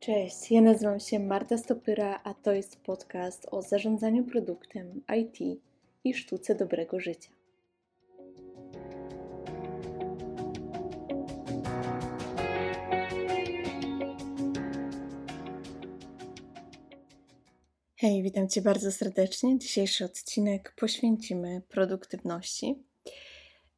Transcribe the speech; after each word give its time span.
Cześć, 0.00 0.50
ja 0.50 0.60
nazywam 0.60 1.00
się 1.00 1.18
Marta 1.18 1.58
Stopyra, 1.58 2.20
a 2.24 2.34
to 2.34 2.52
jest 2.52 2.76
podcast 2.76 3.46
o 3.50 3.62
zarządzaniu 3.62 4.24
produktem, 4.24 5.02
IT 5.18 5.60
i 6.04 6.14
sztuce 6.14 6.54
dobrego 6.54 7.00
życia. 7.00 7.30
Hej, 17.96 18.22
witam 18.22 18.48
Cię 18.48 18.62
bardzo 18.62 18.92
serdecznie. 18.92 19.58
Dzisiejszy 19.58 20.04
odcinek 20.04 20.74
poświęcimy 20.76 21.62
produktywności. 21.68 22.82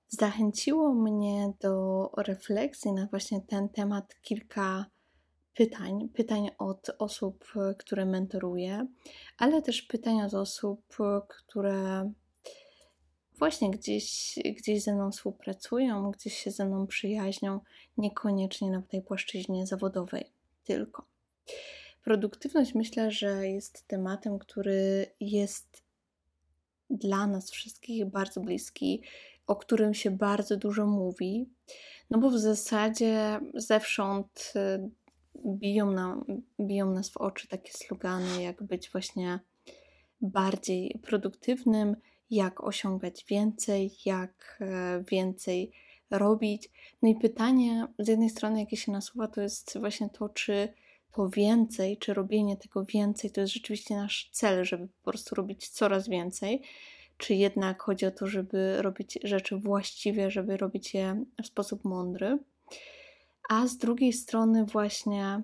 Zachęciło 0.08 0.94
mnie 0.94 1.52
do 1.60 2.10
refleksji 2.16 2.92
na 2.92 3.06
właśnie 3.06 3.40
ten 3.40 3.68
temat 3.68 4.16
kilka 4.20 4.86
pytań, 5.54 6.08
pytań 6.08 6.50
od 6.58 6.90
osób, 6.98 7.44
które 7.78 8.06
mentoruję, 8.06 8.86
ale 9.38 9.62
też 9.62 9.82
pytań 9.82 10.22
od 10.22 10.34
osób, 10.34 10.96
które 11.28 12.12
właśnie 13.38 13.70
gdzieś, 13.70 14.38
gdzieś 14.56 14.82
ze 14.82 14.94
mną 14.94 15.10
współpracują, 15.10 16.10
gdzieś 16.10 16.38
się 16.38 16.50
ze 16.50 16.66
mną 16.66 16.86
przyjaźnią, 16.86 17.60
niekoniecznie 17.96 18.70
na 18.70 18.82
tej 18.82 19.02
płaszczyźnie 19.02 19.66
zawodowej 19.66 20.24
tylko. 20.64 21.06
Produktywność 22.04 22.74
myślę, 22.74 23.10
że 23.10 23.48
jest 23.48 23.86
tematem, 23.86 24.38
który 24.38 25.06
jest 25.20 25.82
dla 26.90 27.26
nas 27.26 27.50
wszystkich 27.50 28.04
bardzo 28.04 28.40
bliski, 28.40 29.02
o 29.46 29.56
którym 29.56 29.94
się 29.94 30.10
bardzo 30.10 30.56
dużo 30.56 30.86
mówi, 30.86 31.50
no 32.10 32.18
bo 32.18 32.30
w 32.30 32.38
zasadzie 32.38 33.40
zewsząd 33.54 34.52
biją, 35.46 35.90
nam, 35.90 36.24
biją 36.60 36.90
nas 36.90 37.10
w 37.10 37.16
oczy 37.16 37.48
takie 37.48 37.72
slogany, 37.72 38.42
jak 38.42 38.62
być 38.62 38.90
właśnie 38.90 39.40
bardziej 40.20 41.00
produktywnym, 41.02 41.96
jak 42.30 42.64
osiągać 42.64 43.24
więcej, 43.28 43.90
jak 44.04 44.58
e, 44.60 45.04
więcej 45.10 45.72
robić. 46.10 46.70
No 47.02 47.08
i 47.08 47.14
pytanie 47.14 47.86
z 47.98 48.08
jednej 48.08 48.30
strony, 48.30 48.60
jakie 48.60 48.76
się 48.76 48.92
nasuwa, 48.92 49.28
to 49.28 49.40
jest 49.40 49.78
właśnie 49.78 50.08
to, 50.08 50.28
czy 50.28 50.68
to 51.12 51.28
więcej, 51.28 51.96
czy 51.96 52.14
robienie 52.14 52.56
tego 52.56 52.84
więcej 52.84 53.30
to 53.30 53.40
jest 53.40 53.52
rzeczywiście 53.52 53.96
nasz 53.96 54.28
cel, 54.32 54.64
żeby 54.64 54.88
po 54.88 55.10
prostu 55.10 55.34
robić 55.34 55.68
coraz 55.68 56.08
więcej, 56.08 56.62
czy 57.16 57.34
jednak 57.34 57.82
chodzi 57.82 58.06
o 58.06 58.10
to, 58.10 58.26
żeby 58.26 58.82
robić 58.82 59.18
rzeczy 59.24 59.56
właściwie, 59.56 60.30
żeby 60.30 60.56
robić 60.56 60.94
je 60.94 61.24
w 61.42 61.46
sposób 61.46 61.84
mądry 61.84 62.38
a 63.48 63.66
z 63.66 63.76
drugiej 63.76 64.12
strony 64.12 64.64
właśnie 64.64 65.42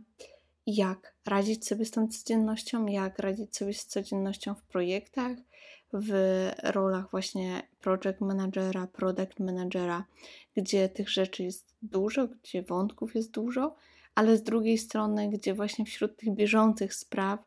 jak 0.66 1.14
radzić 1.26 1.66
sobie 1.66 1.84
z 1.84 1.90
tą 1.90 2.08
codziennością, 2.08 2.86
jak 2.86 3.18
radzić 3.18 3.56
sobie 3.56 3.74
z 3.74 3.86
codziennością 3.86 4.54
w 4.54 4.62
projektach, 4.62 5.38
w 5.92 6.12
rolach 6.62 7.10
właśnie 7.10 7.62
project 7.80 8.20
managera, 8.20 8.86
product 8.86 9.40
managera, 9.40 10.04
gdzie 10.56 10.88
tych 10.88 11.10
rzeczy 11.10 11.44
jest 11.44 11.74
dużo, 11.82 12.28
gdzie 12.28 12.62
wątków 12.62 13.14
jest 13.14 13.30
dużo, 13.30 13.76
ale 14.14 14.36
z 14.36 14.42
drugiej 14.42 14.78
strony, 14.78 15.28
gdzie 15.28 15.54
właśnie 15.54 15.84
wśród 15.84 16.16
tych 16.16 16.34
bieżących 16.34 16.94
spraw, 16.94 17.40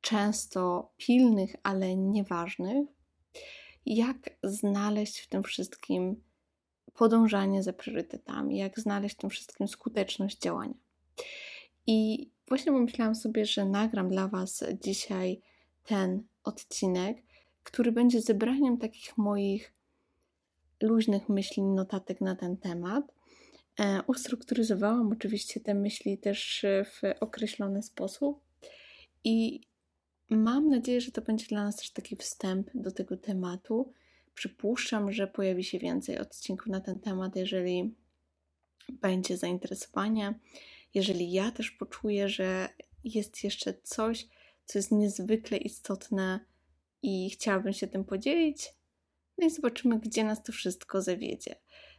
często 0.00 0.90
pilnych, 0.96 1.56
ale 1.62 1.96
nieważnych, 1.96 2.88
jak 3.86 4.30
znaleźć 4.42 5.18
w 5.18 5.28
tym 5.28 5.42
wszystkim 5.42 6.22
podążanie 6.94 7.62
za 7.62 7.72
priorytetami, 7.72 8.58
jak 8.58 8.80
znaleźć 8.80 9.14
w 9.14 9.18
tym 9.18 9.30
wszystkim 9.30 9.68
skuteczność 9.68 10.38
działania. 10.38 10.74
I 11.86 12.30
właśnie 12.48 12.72
pomyślałam 12.72 13.14
sobie, 13.14 13.46
że 13.46 13.64
nagram 13.64 14.08
dla 14.08 14.28
Was 14.28 14.64
dzisiaj 14.82 15.40
ten 15.84 16.22
odcinek, 16.44 17.22
który 17.62 17.92
będzie 17.92 18.20
zebraniem 18.20 18.78
takich 18.78 19.18
moich 19.18 19.74
luźnych 20.82 21.28
myśli, 21.28 21.62
notatek 21.62 22.20
na 22.20 22.36
ten 22.36 22.56
temat. 22.56 23.04
E, 23.80 24.02
ustrukturyzowałam 24.06 25.12
oczywiście 25.12 25.60
te 25.60 25.74
myśli 25.74 26.18
też 26.18 26.66
w 26.84 27.00
określony 27.20 27.82
sposób 27.82 28.40
i 29.24 29.60
mam 30.30 30.68
nadzieję, 30.68 31.00
że 31.00 31.12
to 31.12 31.22
będzie 31.22 31.46
dla 31.46 31.64
nas 31.64 31.76
też 31.76 31.90
taki 31.90 32.16
wstęp 32.16 32.70
do 32.74 32.90
tego 32.90 33.16
tematu, 33.16 33.92
Przypuszczam, 34.34 35.12
że 35.12 35.26
pojawi 35.26 35.64
się 35.64 35.78
więcej 35.78 36.18
odcinków 36.18 36.66
na 36.66 36.80
ten 36.80 37.00
temat, 37.00 37.36
jeżeli 37.36 37.94
będzie 38.92 39.36
zainteresowanie, 39.36 40.34
jeżeli 40.94 41.32
ja 41.32 41.50
też 41.50 41.70
poczuję, 41.70 42.28
że 42.28 42.68
jest 43.04 43.44
jeszcze 43.44 43.74
coś, 43.82 44.28
co 44.64 44.78
jest 44.78 44.92
niezwykle 44.92 45.56
istotne 45.56 46.40
i 47.02 47.30
chciałabym 47.30 47.72
się 47.72 47.86
tym 47.86 48.04
podzielić. 48.04 48.74
No 49.38 49.46
i 49.46 49.50
zobaczymy, 49.50 49.98
gdzie 49.98 50.24
nas 50.24 50.42
to 50.42 50.52
wszystko 50.52 51.02
zawiedzie. 51.02 51.54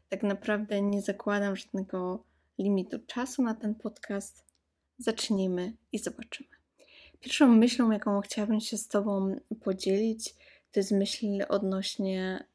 Tak 0.09 0.23
naprawdę 0.23 0.81
nie 0.81 1.01
zakładam 1.01 1.55
żadnego 1.55 2.23
limitu 2.57 2.99
czasu 3.07 3.43
na 3.43 3.55
ten 3.55 3.75
podcast. 3.75 4.45
Zacznijmy 4.97 5.73
i 5.91 5.99
zobaczymy. 5.99 6.49
Pierwszą 7.19 7.47
myślą, 7.47 7.91
jaką 7.91 8.21
chciałabym 8.21 8.59
się 8.59 8.77
z 8.77 8.87
Tobą 8.87 9.35
podzielić, 9.63 10.35
to 10.75 10.79
jest 10.79 10.91
myśl 10.91 11.27
odnośnie 11.49 12.45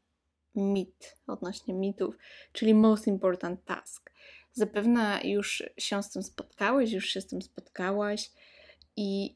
mit, 0.55 1.17
odnośnie 1.27 1.75
mitów, 1.75 2.19
czyli 2.53 2.75
most 2.75 3.07
important 3.07 3.65
task. 3.65 4.13
Zapewne 4.53 5.21
już 5.25 5.63
się 5.79 6.03
z 6.03 6.11
tym 6.11 6.23
spotkałeś, 6.23 6.93
już 6.93 7.07
się 7.07 7.21
z 7.21 7.27
tym 7.27 7.43
spotkałaś 7.43 8.31
i 8.97 9.35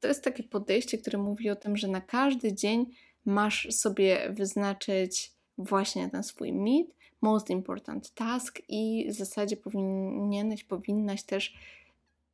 to 0.00 0.08
jest 0.08 0.24
takie 0.24 0.42
podejście, 0.42 0.98
które 0.98 1.18
mówi 1.18 1.50
o 1.50 1.56
tym, 1.56 1.76
że 1.76 1.88
na 1.88 2.00
każdy 2.00 2.52
dzień 2.52 2.86
masz 3.24 3.68
sobie 3.70 4.30
wyznaczyć 4.30 5.32
właśnie 5.58 6.10
ten 6.10 6.22
swój 6.22 6.52
mit, 6.52 6.94
most 7.20 7.50
important 7.50 8.14
task 8.14 8.62
i 8.68 9.06
w 9.08 9.12
zasadzie 9.12 9.56
powinieneś, 9.56 10.64
powinnaś 10.64 11.22
też 11.22 11.54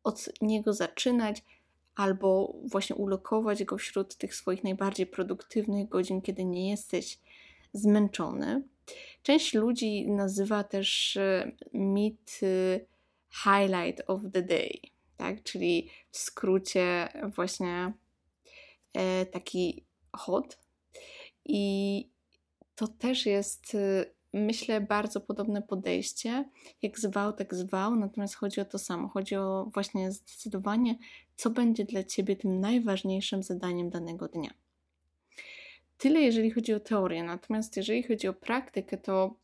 od 0.05 0.29
niego 0.41 0.73
zaczynać, 0.73 1.43
albo 1.97 2.55
właśnie 2.65 2.97
ulokować 2.97 3.65
go 3.65 3.79
wśród 3.79 4.17
tych 4.17 4.35
swoich 4.35 4.65
najbardziej 4.65 5.07
produktywnych 5.07 5.89
godzin, 5.89 6.23
kiedy 6.23 6.45
nie 6.45 6.71
jesteś 6.71 7.19
zmęczony. 7.73 8.63
Część 9.23 9.55
ludzi 9.55 10.11
nazywa 10.11 10.65
też 10.65 11.17
e, 11.17 11.53
mit 11.73 12.41
highlight 13.31 14.03
of 14.07 14.21
the 14.33 14.43
day, 14.43 14.81
tak? 15.17 15.43
czyli 15.43 15.91
w 16.11 16.19
skrócie 16.19 17.09
właśnie 17.35 17.93
e, 18.93 19.27
taki 19.27 19.85
hot. 20.13 20.59
I 21.45 22.11
to 22.75 22.89
też 22.89 23.27
jest 23.27 23.75
e, 23.75 24.07
myślę, 24.33 24.81
bardzo 24.81 25.21
podobne 25.21 25.63
podejście, 25.63 26.45
jak 26.83 26.99
zwał, 26.99 27.33
tak 27.33 27.55
zwał, 27.55 27.97
natomiast 27.97 28.35
chodzi 28.35 28.61
o 28.61 28.65
to 28.65 28.79
samo. 28.79 29.09
Chodzi 29.09 29.37
o 29.37 29.71
właśnie 29.75 30.13
zdecydowanie, 30.13 30.99
co 31.37 31.51
będzie 31.51 31.85
dla 31.85 32.05
Ciebie 32.05 32.37
tym 32.37 32.61
najważniejszym 32.61 33.43
zadaniem 33.43 33.91
danego 33.91 34.29
dnia. 34.29 34.51
Tyle, 35.99 36.21
jeżeli 36.21 36.51
chodzi 36.51 36.75
o 36.75 36.81
teorię, 36.81 37.23
natomiast 37.23 37.77
jeżeli 37.77 38.03
chodzi 38.03 38.29
o 38.29 38.33
praktykę, 38.33 38.97
to 38.97 39.35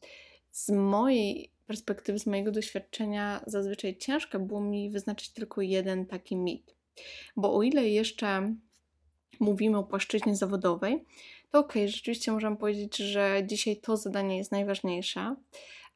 z 0.51 0.71
mojej 0.71 1.51
perspektywy, 1.67 2.19
z 2.19 2.27
mojego 2.27 2.53
doświadczenia, 2.53 3.43
zazwyczaj 3.47 3.97
ciężko 3.97 4.39
było 4.41 4.61
mi 4.61 4.91
wyznaczyć 4.91 5.31
tylko 5.31 5.63
jeden 5.63 6.07
taki 6.07 6.37
mit. 6.37 6.75
Bo 7.37 7.57
o 7.57 7.63
ile 7.63 7.89
jeszcze 7.89 8.55
mówimy 9.41 9.79
o 9.79 9.85
płaszczyźnie 9.85 10.37
zawodowej, 10.37 11.05
to 11.51 11.59
okej, 11.59 11.83
okay, 11.83 11.89
rzeczywiście 11.89 12.33
możemy 12.33 12.57
powiedzieć, 12.57 12.97
że 12.97 13.43
dzisiaj 13.47 13.77
to 13.77 13.97
zadanie 13.97 14.37
jest 14.39 14.53
najważniejsze, 14.53 15.37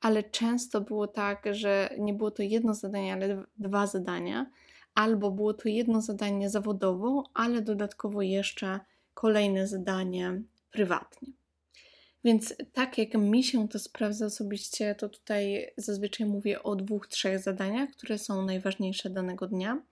ale 0.01 0.23
często 0.23 0.81
było 0.81 1.07
tak, 1.07 1.45
że 1.51 1.91
nie 1.99 2.15
było 2.15 2.31
to 2.31 2.43
jedno 2.43 2.75
zadanie, 2.75 3.13
ale 3.13 3.43
dwa 3.59 3.87
zadania, 3.87 4.51
albo 4.97 5.31
było 5.31 5.55
to 5.55 5.69
jedno 5.69 6.01
zadanie 6.01 6.51
zawodowo, 6.51 7.25
ale 7.35 7.63
dodatkowo 7.63 8.23
jeszcze 8.23 8.81
kolejne 9.15 9.69
zadanie 9.69 10.43
prywatnie. 10.71 11.33
Więc 12.25 12.55
tak 12.73 12.99
jak 12.99 13.15
mi 13.15 13.45
się 13.45 13.69
to 13.69 13.79
sprawdza 13.79 14.27
osobiście, 14.27 14.95
to 14.95 15.09
tutaj 15.09 15.67
zazwyczaj 15.77 16.27
mówię 16.27 16.63
o 16.63 16.77
dwóch, 16.77 17.07
trzech 17.07 17.39
zadaniach, 17.39 17.91
które 17.91 18.19
są 18.19 18.45
najważniejsze 18.45 19.11
danego 19.11 19.47
dnia. 19.47 19.83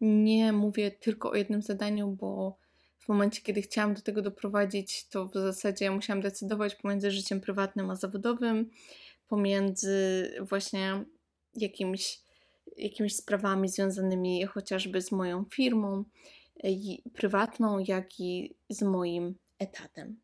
Nie 0.00 0.52
mówię 0.52 0.90
tylko 0.90 1.30
o 1.30 1.34
jednym 1.34 1.62
zadaniu, 1.62 2.08
bo 2.08 2.56
w 2.98 3.08
momencie, 3.08 3.42
kiedy 3.42 3.62
chciałam 3.62 3.94
do 3.94 4.00
tego 4.00 4.22
doprowadzić, 4.22 5.08
to 5.08 5.26
w 5.28 5.32
zasadzie 5.32 5.90
musiałam 5.90 6.22
decydować 6.22 6.74
pomiędzy 6.74 7.10
życiem 7.10 7.40
prywatnym 7.40 7.90
a 7.90 7.96
zawodowym, 7.96 8.70
pomiędzy 9.28 10.30
właśnie 10.40 11.04
jakimiś, 11.54 12.20
jakimiś 12.82 13.16
sprawami 13.16 13.68
związanymi 13.68 14.46
chociażby 14.46 15.02
z 15.02 15.12
moją 15.12 15.44
firmą 15.44 16.04
prywatną, 17.14 17.78
jak 17.78 18.20
i 18.20 18.54
z 18.68 18.82
moim 18.82 19.34
etatem. 19.58 20.20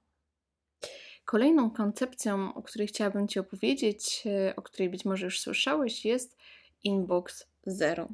Kolejną 1.25 1.70
koncepcją, 1.70 2.55
o 2.55 2.62
której 2.62 2.88
chciałabym 2.88 3.29
Ci 3.29 3.38
opowiedzieć, 3.38 4.25
o 4.56 4.62
której 4.62 4.88
być 4.88 5.05
może 5.05 5.25
już 5.25 5.41
słyszałeś, 5.41 6.05
jest 6.05 6.37
Inbox 6.85 7.47
Zero. 7.67 8.08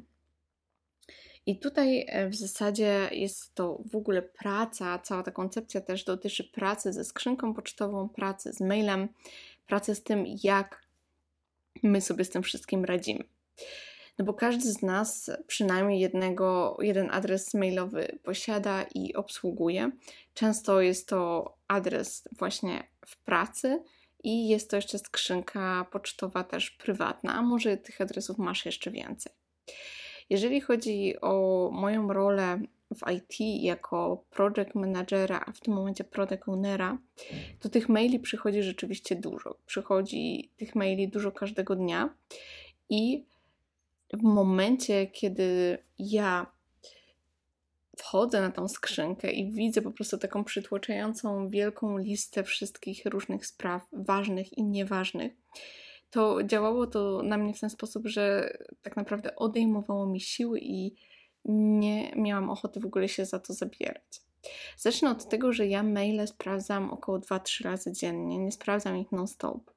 I 1.45 1.59
tutaj 1.59 2.05
e, 2.07 2.29
w 2.29 2.35
zasadzie 2.35 3.09
jest 3.11 3.55
to 3.55 3.81
w 3.91 3.95
ogóle 3.95 4.21
praca, 4.21 4.99
cała 4.99 5.23
ta 5.23 5.31
koncepcja 5.31 5.81
też 5.81 6.03
dotyczy 6.03 6.43
pracy 6.43 6.93
ze 6.93 7.03
skrzynką 7.03 7.53
pocztową, 7.53 8.09
pracy 8.09 8.53
z 8.53 8.61
mailem, 8.61 9.09
pracy 9.67 9.95
z 9.95 10.03
tym, 10.03 10.25
jak 10.43 10.87
my 11.83 12.01
sobie 12.01 12.25
z 12.25 12.29
tym 12.29 12.43
wszystkim 12.43 12.85
radzimy. 12.85 13.23
No 14.17 14.25
bo 14.25 14.33
każdy 14.33 14.71
z 14.71 14.81
nas 14.81 15.31
przynajmniej 15.47 15.99
jednego, 15.99 16.77
jeden 16.81 17.11
adres 17.11 17.53
mailowy 17.53 18.19
posiada 18.23 18.85
i 18.95 19.13
obsługuje. 19.13 19.91
Często 20.33 20.81
jest 20.81 21.07
to 21.07 21.53
adres 21.67 22.27
właśnie 22.37 22.83
w 23.05 23.17
pracy 23.17 23.83
i 24.23 24.47
jest 24.47 24.69
to 24.69 24.75
jeszcze 24.75 24.99
skrzynka 24.99 25.85
pocztowa 25.91 26.43
też 26.43 26.71
prywatna, 26.71 27.33
a 27.33 27.41
może 27.41 27.77
tych 27.77 28.01
adresów 28.01 28.37
masz 28.37 28.65
jeszcze 28.65 28.91
więcej. 28.91 29.33
Jeżeli 30.29 30.61
chodzi 30.61 31.21
o 31.21 31.69
moją 31.73 32.13
rolę 32.13 32.61
w 32.95 33.11
IT 33.11 33.63
jako 33.63 34.23
project 34.29 34.75
managera, 34.75 35.43
a 35.47 35.51
w 35.51 35.59
tym 35.59 35.73
momencie 35.73 36.03
product 36.03 36.43
ownera, 36.47 36.97
to 37.59 37.69
tych 37.69 37.89
maili 37.89 38.19
przychodzi 38.19 38.63
rzeczywiście 38.63 39.15
dużo. 39.15 39.55
Przychodzi 39.65 40.51
tych 40.57 40.75
maili 40.75 41.07
dużo 41.07 41.31
każdego 41.31 41.75
dnia 41.75 42.09
i 42.89 43.25
w 44.13 44.21
momencie, 44.21 45.07
kiedy 45.07 45.77
ja 45.99 46.53
wchodzę 47.97 48.41
na 48.41 48.51
tą 48.51 48.67
skrzynkę 48.67 49.31
i 49.31 49.51
widzę 49.51 49.81
po 49.81 49.91
prostu 49.91 50.17
taką 50.17 50.43
przytłaczającą 50.43 51.49
wielką 51.49 51.97
listę 51.97 52.43
wszystkich 52.43 53.05
różnych 53.05 53.45
spraw, 53.45 53.87
ważnych 53.91 54.57
i 54.57 54.63
nieważnych, 54.63 55.33
to 56.09 56.43
działało 56.43 56.87
to 56.87 57.23
na 57.23 57.37
mnie 57.37 57.53
w 57.53 57.59
ten 57.59 57.69
sposób, 57.69 58.07
że 58.07 58.57
tak 58.81 58.95
naprawdę 58.95 59.35
odejmowało 59.35 60.05
mi 60.05 60.21
siły 60.21 60.59
i 60.61 60.95
nie 61.45 62.11
miałam 62.15 62.49
ochoty 62.49 62.79
w 62.79 62.85
ogóle 62.85 63.09
się 63.09 63.25
za 63.25 63.39
to 63.39 63.53
zabierać. 63.53 64.21
Zacznę 64.77 65.11
od 65.11 65.29
tego, 65.29 65.53
że 65.53 65.67
ja 65.67 65.83
maile 65.83 66.27
sprawdzam 66.27 66.91
około 66.91 67.19
2-3 67.19 67.63
razy 67.63 67.91
dziennie, 67.91 68.37
nie 68.37 68.51
sprawdzam 68.51 68.97
ich 68.97 69.11
non-stop. 69.11 69.71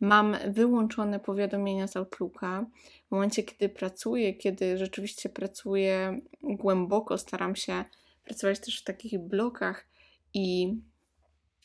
Mam 0.00 0.36
wyłączone 0.48 1.20
powiadomienia 1.20 1.86
z 1.86 1.96
Outlooka. 1.96 2.66
W 3.08 3.10
momencie, 3.10 3.42
kiedy 3.42 3.68
pracuję, 3.68 4.34
kiedy 4.34 4.78
rzeczywiście 4.78 5.28
pracuję 5.28 6.20
głęboko, 6.42 7.18
staram 7.18 7.56
się 7.56 7.84
pracować 8.24 8.60
też 8.60 8.80
w 8.80 8.84
takich 8.84 9.18
blokach 9.18 9.88
i 10.34 10.74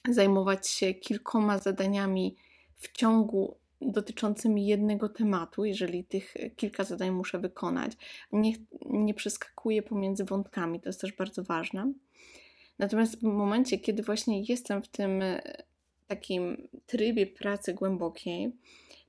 zajmować 0.10 0.68
się 0.68 0.94
kilkoma 0.94 1.58
zadaniami 1.58 2.36
w 2.76 2.92
ciągu 2.92 3.58
dotyczącymi 3.82 4.68
jednego 4.68 5.10
tematu, 5.10 5.66
jeżeli 5.66 6.04
tych 6.04 6.34
kilka 6.56 6.84
zadań 6.84 7.12
muszę 7.12 7.40
wykonać. 7.40 7.92
Nie, 8.32 8.54
nie 8.86 9.14
przeskakuję 9.14 9.82
pomiędzy 9.82 10.24
wątkami, 10.24 10.80
to 10.82 10.90
jest 10.90 11.02
też 11.02 11.14
bardzo 11.14 11.44
ważne. 11.44 11.94
Natomiast 12.80 13.20
w 13.20 13.24
momencie, 13.24 13.80
kiedy 13.80 14.04
właśnie 14.04 14.42
jestem 14.42 14.82
w 14.82 14.88
tym 14.88 15.24
takim 16.16 16.68
trybie 16.86 17.28
pracy 17.28 17.74
głębokiej, 17.74 18.52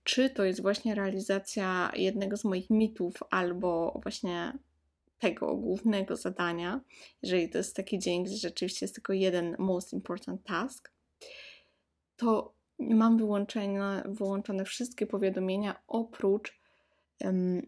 czy 0.05 0.31
to 0.31 0.45
jest 0.45 0.63
właśnie 0.63 0.95
realizacja 0.95 1.93
jednego 1.97 2.37
z 2.37 2.45
moich 2.45 2.71
mitów, 2.71 3.15
albo 3.31 4.01
właśnie 4.03 4.59
tego 5.19 5.57
głównego 5.57 6.17
zadania, 6.17 6.81
jeżeli 7.23 7.49
to 7.51 7.59
jest 7.59 7.77
taki 7.77 7.99
dzień, 7.99 8.25
gdzie 8.25 8.37
rzeczywiście 8.37 8.87
jest 8.87 8.95
tylko 8.95 9.13
jeden 9.13 9.57
most 9.59 9.93
important 9.93 10.45
task, 10.45 10.93
to 12.17 12.55
mam 12.79 13.19
wyłączone, 13.19 14.03
wyłączone 14.07 14.65
wszystkie 14.65 15.07
powiadomienia 15.07 15.83
oprócz 15.87 16.61
um, 17.21 17.67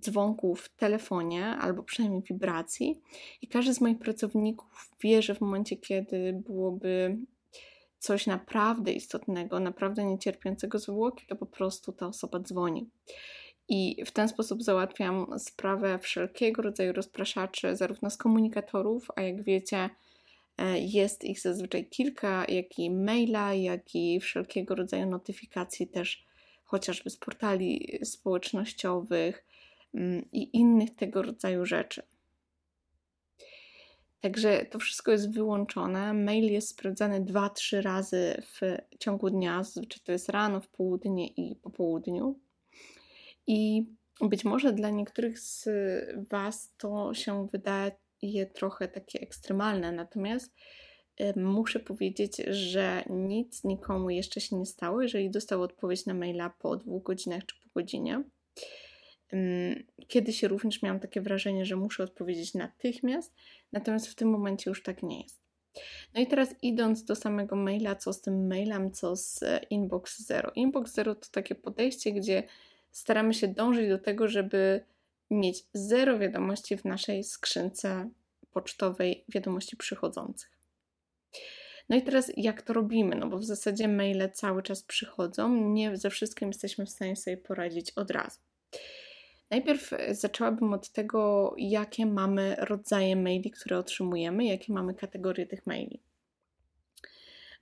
dzwonków 0.00 0.60
w 0.60 0.76
telefonie 0.76 1.46
albo 1.46 1.82
przynajmniej 1.82 2.22
wibracji. 2.22 3.00
I 3.42 3.48
każdy 3.48 3.74
z 3.74 3.80
moich 3.80 3.98
pracowników 3.98 4.90
wie, 5.00 5.22
że 5.22 5.34
w 5.34 5.40
momencie, 5.40 5.76
kiedy 5.76 6.32
byłoby 6.32 7.18
coś 7.98 8.26
naprawdę 8.26 8.92
istotnego, 8.92 9.60
naprawdę 9.60 10.04
niecierpiącego 10.04 10.78
zwłoki, 10.78 11.26
to 11.26 11.36
po 11.36 11.46
prostu 11.46 11.92
ta 11.92 12.06
osoba 12.06 12.40
dzwoni. 12.40 12.90
I 13.68 14.04
w 14.04 14.10
ten 14.10 14.28
sposób 14.28 14.62
załatwiam 14.62 15.38
sprawę 15.38 15.98
wszelkiego 15.98 16.62
rodzaju 16.62 16.92
rozpraszaczy, 16.92 17.76
zarówno 17.76 18.10
z 18.10 18.16
komunikatorów, 18.16 19.08
a 19.16 19.22
jak 19.22 19.42
wiecie, 19.42 19.90
e, 20.58 20.78
jest 20.78 21.24
ich 21.24 21.40
zazwyczaj 21.40 21.86
kilka, 21.86 22.44
jak 22.48 22.78
i 22.78 22.90
maila, 22.90 23.54
jak 23.54 23.94
i 23.94 24.20
wszelkiego 24.20 24.74
rodzaju 24.74 25.06
notyfikacji, 25.06 25.88
też 25.88 26.24
chociażby 26.64 27.10
z 27.10 27.16
portali 27.16 27.98
społecznościowych 28.04 29.44
mm, 29.94 30.24
i 30.32 30.56
innych 30.56 30.94
tego 30.94 31.22
rodzaju 31.22 31.66
rzeczy. 31.66 32.02
Także 34.20 34.64
to 34.64 34.78
wszystko 34.78 35.12
jest 35.12 35.32
wyłączone. 35.32 36.14
Mail 36.14 36.52
jest 36.52 36.68
sprawdzany 36.68 37.20
2-3 37.20 37.82
razy 37.82 38.42
w 38.42 38.60
ciągu 38.98 39.30
dnia, 39.30 39.62
zazwyczaj 39.62 40.00
to 40.04 40.12
jest 40.12 40.28
rano, 40.28 40.60
w 40.60 40.68
południe 40.68 41.26
i 41.26 41.56
po 41.56 41.70
południu. 41.70 42.38
I 43.46 43.86
być 44.20 44.44
może 44.44 44.72
dla 44.72 44.90
niektórych 44.90 45.38
z 45.38 45.68
Was 46.28 46.74
to 46.76 47.14
się 47.14 47.48
wydaje 47.52 48.46
trochę 48.54 48.88
takie 48.88 49.20
ekstremalne, 49.20 49.92
natomiast 49.92 50.54
muszę 51.36 51.80
powiedzieć, 51.80 52.36
że 52.36 53.04
nic 53.10 53.64
nikomu 53.64 54.10
jeszcze 54.10 54.40
się 54.40 54.56
nie 54.56 54.66
stało, 54.66 55.02
jeżeli 55.02 55.30
dostał 55.30 55.62
odpowiedź 55.62 56.06
na 56.06 56.14
maila 56.14 56.50
po 56.50 56.76
dwóch 56.76 57.02
godzinach 57.02 57.46
czy 57.46 57.56
po 57.60 57.80
godzinie. 57.80 58.22
Kiedyś 60.08 60.42
również 60.42 60.82
miałam 60.82 61.00
takie 61.00 61.20
wrażenie, 61.20 61.64
że 61.66 61.76
muszę 61.76 62.02
odpowiedzieć 62.02 62.54
natychmiast, 62.54 63.34
natomiast 63.72 64.06
w 64.06 64.14
tym 64.14 64.30
momencie 64.30 64.70
już 64.70 64.82
tak 64.82 65.02
nie 65.02 65.22
jest. 65.22 65.46
No 66.14 66.20
i 66.20 66.26
teraz 66.26 66.54
idąc 66.62 67.04
do 67.04 67.14
samego 67.16 67.56
maila, 67.56 67.94
co 67.94 68.12
z 68.12 68.20
tym 68.20 68.46
mailem, 68.46 68.92
co 68.92 69.16
z 69.16 69.42
e, 69.42 69.60
Inbox 69.70 70.18
Zero. 70.18 70.52
Inbox 70.54 70.92
Zero 70.92 71.14
to 71.14 71.28
takie 71.30 71.54
podejście, 71.54 72.12
gdzie 72.12 72.42
staramy 72.92 73.34
się 73.34 73.48
dążyć 73.48 73.88
do 73.88 73.98
tego, 73.98 74.28
żeby 74.28 74.84
mieć 75.30 75.64
zero 75.74 76.18
wiadomości 76.18 76.76
w 76.76 76.84
naszej 76.84 77.24
skrzynce 77.24 78.10
pocztowej 78.52 79.24
wiadomości 79.28 79.76
przychodzących. 79.76 80.56
No 81.88 81.96
i 81.96 82.02
teraz 82.02 82.32
jak 82.36 82.62
to 82.62 82.72
robimy? 82.72 83.16
No 83.16 83.26
bo 83.26 83.38
w 83.38 83.44
zasadzie 83.44 83.88
maile 83.88 84.30
cały 84.32 84.62
czas 84.62 84.82
przychodzą, 84.82 85.54
nie 85.54 85.96
ze 85.96 86.10
wszystkim 86.10 86.48
jesteśmy 86.48 86.86
w 86.86 86.90
stanie 86.90 87.16
sobie 87.16 87.36
poradzić 87.36 87.90
od 87.90 88.10
razu. 88.10 88.40
Najpierw 89.50 89.92
e, 89.92 90.14
zaczęłabym 90.14 90.72
od 90.72 90.90
tego, 90.90 91.54
jakie 91.58 92.06
mamy 92.06 92.56
rodzaje 92.58 93.16
maili, 93.16 93.50
które 93.50 93.78
otrzymujemy, 93.78 94.44
jakie 94.44 94.72
mamy 94.72 94.94
kategorie 94.94 95.46
tych 95.46 95.66
maili. 95.66 96.02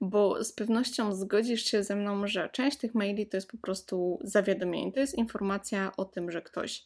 Bo 0.01 0.45
z 0.45 0.53
pewnością 0.53 1.13
zgodzisz 1.13 1.65
się 1.65 1.83
ze 1.83 1.97
mną, 1.97 2.27
że 2.27 2.49
część 2.49 2.79
tych 2.79 2.95
maili 2.95 3.27
to 3.27 3.37
jest 3.37 3.51
po 3.51 3.59
prostu 3.59 4.19
zawiadomienie. 4.23 4.93
To 4.93 5.01
jest 5.01 5.15
informacja 5.15 5.93
o 5.97 6.05
tym, 6.05 6.31
że 6.31 6.43
ktoś 6.43 6.85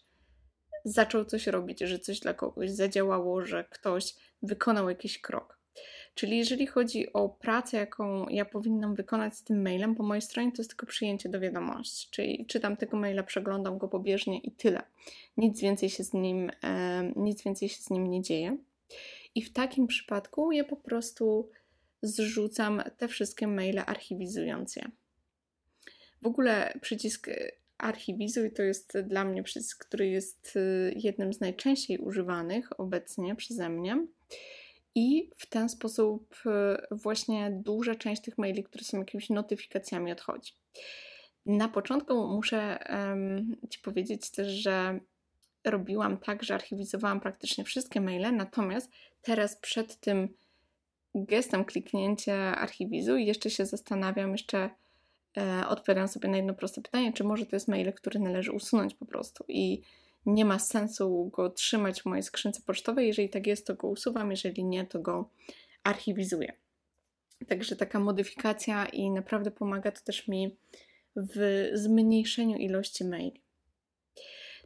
zaczął 0.84 1.24
coś 1.24 1.46
robić, 1.46 1.80
że 1.80 1.98
coś 1.98 2.20
dla 2.20 2.34
kogoś 2.34 2.70
zadziałało, 2.70 3.44
że 3.44 3.64
ktoś 3.64 4.14
wykonał 4.42 4.88
jakiś 4.88 5.20
krok. 5.20 5.57
Czyli 6.18 6.38
jeżeli 6.38 6.66
chodzi 6.66 7.12
o 7.12 7.28
pracę, 7.28 7.76
jaką 7.76 8.28
ja 8.28 8.44
powinnam 8.44 8.94
wykonać 8.94 9.36
z 9.36 9.42
tym 9.42 9.62
mailem, 9.62 9.94
po 9.94 10.02
mojej 10.02 10.22
stronie 10.22 10.52
to 10.52 10.62
jest 10.62 10.70
tylko 10.70 10.86
przyjęcie 10.86 11.28
do 11.28 11.40
wiadomości. 11.40 12.08
Czyli 12.10 12.46
czytam 12.46 12.76
tego 12.76 12.96
maila, 12.96 13.22
przeglądam 13.22 13.78
go 13.78 13.88
pobieżnie 13.88 14.38
i 14.38 14.50
tyle. 14.50 14.82
Nic 15.36 15.60
więcej 15.60 15.90
się 15.90 16.04
z 16.04 16.12
nim, 16.12 16.50
e, 16.62 17.12
nic 17.16 17.44
więcej 17.44 17.68
się 17.68 17.82
z 17.82 17.90
nim 17.90 18.10
nie 18.10 18.22
dzieje. 18.22 18.56
I 19.34 19.42
w 19.42 19.52
takim 19.52 19.86
przypadku 19.86 20.52
ja 20.52 20.64
po 20.64 20.76
prostu 20.76 21.50
zrzucam 22.02 22.82
te 22.96 23.08
wszystkie 23.08 23.46
maile, 23.46 23.82
archiwizując 23.86 24.76
je. 24.76 24.90
W 26.22 26.26
ogóle 26.26 26.78
przycisk 26.80 27.30
archiwizuj 27.78 28.52
to 28.52 28.62
jest 28.62 28.98
dla 28.98 29.24
mnie 29.24 29.42
przycisk, 29.42 29.86
który 29.86 30.08
jest 30.08 30.56
e, 30.56 30.92
jednym 30.92 31.32
z 31.32 31.40
najczęściej 31.40 31.98
używanych 31.98 32.80
obecnie 32.80 33.36
przeze 33.36 33.68
mnie. 33.68 34.06
I 34.98 35.30
w 35.36 35.46
ten 35.46 35.68
sposób 35.68 36.34
e, 36.46 36.86
właśnie 36.90 37.50
duża 37.64 37.94
część 37.94 38.22
tych 38.22 38.38
maili, 38.38 38.64
które 38.64 38.84
są 38.84 38.98
jakimiś 38.98 39.30
notyfikacjami, 39.30 40.12
odchodzi. 40.12 40.52
Na 41.46 41.68
początku 41.68 42.28
muszę 42.28 42.78
um, 42.90 43.56
Ci 43.70 43.78
powiedzieć 43.78 44.30
też, 44.30 44.48
że 44.48 45.00
robiłam 45.64 46.16
tak, 46.16 46.42
że 46.42 46.54
archiwizowałam 46.54 47.20
praktycznie 47.20 47.64
wszystkie 47.64 48.00
maile, 48.00 48.36
natomiast 48.36 48.90
teraz 49.22 49.56
przed 49.56 50.00
tym 50.00 50.28
gestem 51.14 51.64
kliknięcia 51.64 52.56
archiwizuj 52.56 53.26
jeszcze 53.26 53.50
się 53.50 53.66
zastanawiam, 53.66 54.32
jeszcze 54.32 54.70
e, 55.36 55.68
odpowiadam 55.68 56.08
sobie 56.08 56.28
na 56.28 56.36
jedno 56.36 56.54
proste 56.54 56.82
pytanie, 56.82 57.12
czy 57.12 57.24
może 57.24 57.46
to 57.46 57.56
jest 57.56 57.68
mail, 57.68 57.92
który 57.92 58.20
należy 58.20 58.52
usunąć 58.52 58.94
po 58.94 59.06
prostu 59.06 59.44
i 59.48 59.82
nie 60.26 60.44
ma 60.44 60.58
sensu 60.58 61.30
go 61.34 61.50
trzymać 61.50 62.02
w 62.02 62.06
mojej 62.06 62.22
skrzynce 62.22 62.62
pocztowej. 62.62 63.06
Jeżeli 63.06 63.28
tak 63.28 63.46
jest, 63.46 63.66
to 63.66 63.74
go 63.74 63.88
usuwam, 63.88 64.30
jeżeli 64.30 64.64
nie, 64.64 64.86
to 64.86 64.98
go 64.98 65.30
archiwizuję. 65.82 66.52
Także 67.48 67.76
taka 67.76 68.00
modyfikacja 68.00 68.86
i 68.86 69.10
naprawdę 69.10 69.50
pomaga 69.50 69.92
to 69.92 70.00
też 70.04 70.28
mi 70.28 70.56
w 71.16 71.68
zmniejszeniu 71.72 72.56
ilości 72.56 73.04
maili. 73.04 73.42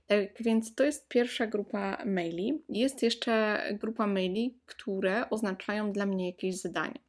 Tak 0.07 0.43
więc 0.43 0.75
to 0.75 0.85
jest 0.85 1.09
pierwsza 1.09 1.47
grupa 1.47 2.05
maili. 2.07 2.63
Jest 2.69 3.03
jeszcze 3.03 3.63
grupa 3.81 4.07
maili, 4.07 4.59
które 4.67 5.31
oznaczają 5.31 5.93
dla 5.93 6.07
mnie 6.07 6.27
jakieś 6.27 6.61
zadanie. 6.61 7.01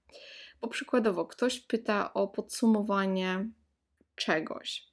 Bo 0.62 0.68
przykładowo 0.68 1.26
ktoś 1.26 1.60
pyta 1.60 2.14
o 2.14 2.28
podsumowanie 2.28 3.50
czegoś, 4.16 4.88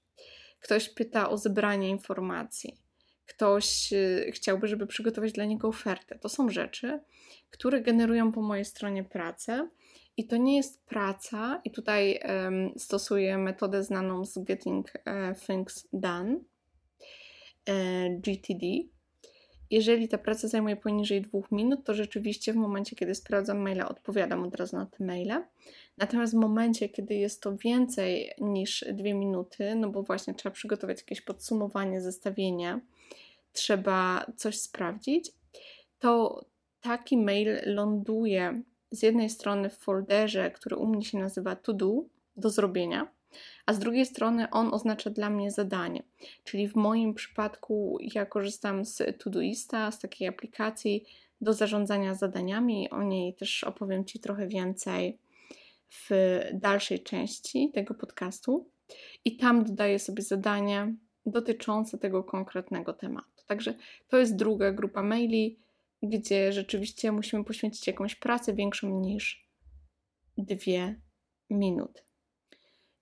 ktoś 0.61 0.89
pyta 0.89 1.31
o 1.31 1.39
zebranie 1.39 1.89
informacji, 1.89 2.79
ktoś 3.31 3.93
y, 3.93 4.31
chciałby, 4.35 4.69
żeby 4.69 4.87
przygotować 4.87 5.33
dla 5.33 5.45
niego 5.45 5.69
ofertę. 5.69 6.19
To 6.19 6.29
są 6.29 6.49
rzeczy, 6.49 7.01
które 7.51 7.81
generują 7.81 8.33
po 8.33 8.43
mojej 8.43 8.65
stronie 8.65 9.05
pracę. 9.05 9.69
I 10.17 10.27
to 10.27 10.37
nie 10.37 10.57
jest 10.57 10.87
praca, 10.87 11.61
i 11.65 11.71
tutaj 11.71 12.21
um, 12.29 12.73
stosuję 12.77 13.39
metodę 13.39 13.85
znaną 13.85 14.25
z 14.25 14.39
Getting 14.39 14.93
e, 15.05 15.35
Things 15.47 15.89
Done, 15.93 16.41
e, 17.67 18.11
GTD. 18.11 18.67
Jeżeli 19.71 20.09
ta 20.09 20.19
praca 20.19 20.49
zajmuje 20.49 20.77
poniżej 20.77 21.23
dwóch 21.23 21.53
minut, 21.53 21.85
to 21.85 21.95
rzeczywiście 21.95 22.53
w 22.53 22.57
momencie, 22.57 22.97
kiedy 22.97 23.15
sprawdzam 23.15 23.59
maila, 23.59 23.89
odpowiadam 23.89 24.43
od 24.45 24.57
razu 24.57 24.77
na 24.77 24.87
te 24.87 25.05
maile. 25.05 25.45
Natomiast 25.99 26.33
w 26.33 26.37
momencie, 26.37 26.89
kiedy 26.89 27.15
jest 27.15 27.43
to 27.43 27.57
więcej 27.57 28.31
niż 28.41 28.85
dwie 28.93 29.15
minuty, 29.15 29.75
no 29.75 29.89
bo 29.89 30.03
właśnie 30.03 30.35
trzeba 30.35 30.53
przygotować 30.53 30.99
jakieś 30.99 31.21
podsumowanie, 31.21 32.01
zestawienie, 32.01 32.81
trzeba 33.53 34.27
coś 34.37 34.59
sprawdzić, 34.59 35.33
to 35.99 36.45
taki 36.81 37.19
mail 37.19 37.61
ląduje 37.67 38.63
z 38.91 39.03
jednej 39.03 39.31
strony 39.31 39.71
w 39.71 39.79
folderze, 39.79 40.51
który 40.51 40.77
u 40.77 40.87
mnie 40.87 41.05
się 41.05 41.19
nazywa 41.19 41.57
to 41.57 41.73
do, 41.73 42.05
do 42.37 42.51
zrobienia, 42.51 43.09
a 43.67 43.73
z 43.73 43.79
drugiej 43.79 44.07
strony 44.07 44.51
on 44.51 44.75
oznacza 44.75 45.11
dla 45.11 45.31
mnie 45.31 45.51
zadanie. 45.51 46.03
Czyli 46.45 46.69
w 46.69 46.77
moim 46.77 47.15
przypadku 47.15 47.99
ja 48.15 48.27
korzystam 48.27 48.85
z 48.85 49.23
Todoista, 49.23 49.91
z 49.91 49.99
takiej 49.99 50.29
aplikacji 50.29 51.05
do 51.41 51.53
zarządzania 51.53 52.15
zadaniami. 52.15 52.91
O 52.91 53.03
niej 53.03 53.35
też 53.35 53.65
opowiem 53.65 54.05
Ci 54.05 54.21
trochę 54.21 54.49
więcej 54.49 55.19
w 55.89 56.11
dalszej 56.53 57.03
części 57.03 57.71
tego 57.75 57.95
podcastu. 57.95 58.67
I 59.25 59.37
tam 59.37 59.65
dodaję 59.65 59.99
sobie 59.99 60.23
zadanie 60.23 60.95
dotyczące 61.27 61.99
tego 61.99 62.25
konkretnego 62.25 62.93
tematu. 62.93 63.40
Także 63.51 63.75
to 64.09 64.19
jest 64.19 64.37
druga 64.37 64.73
grupa 64.73 65.03
maili, 65.03 65.59
gdzie 66.03 66.53
rzeczywiście 66.53 67.13
musimy 67.13 67.45
poświęcić 67.45 67.87
jakąś 67.87 68.15
pracę 68.15 68.55
większą 68.55 69.01
niż 69.01 69.49
dwie 70.39 71.01
minuty. 71.51 72.03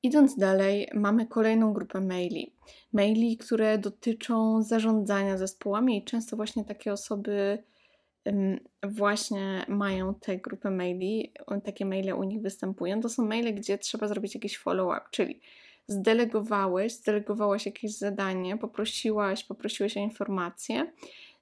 Idąc 0.02 0.36
dalej, 0.36 0.88
mamy 0.94 1.26
kolejną 1.26 1.72
grupę 1.72 2.00
maili. 2.00 2.54
Maili, 2.92 3.36
które 3.36 3.78
dotyczą 3.78 4.62
zarządzania 4.62 5.38
zespołami, 5.38 5.98
i 5.98 6.04
często 6.04 6.36
właśnie 6.36 6.64
takie 6.64 6.92
osoby 6.92 7.58
właśnie 8.82 9.64
mają 9.68 10.14
tę 10.14 10.38
grupę 10.38 10.70
maili, 10.70 11.32
takie 11.64 11.84
maile 11.86 12.12
u 12.12 12.24
nich 12.24 12.42
występują. 12.42 13.00
To 13.00 13.08
są 13.08 13.26
maile, 13.26 13.54
gdzie 13.54 13.78
trzeba 13.78 14.08
zrobić 14.08 14.34
jakiś 14.34 14.58
follow-up, 14.58 15.00
czyli 15.10 15.40
zdelegowałeś, 15.88 16.92
zdelegowałaś 16.92 17.66
jakieś 17.66 17.96
zadanie, 17.96 18.56
poprosiłaś, 18.56 19.44
poprosiłeś 19.44 19.96
o 19.96 20.00
informację, 20.00 20.92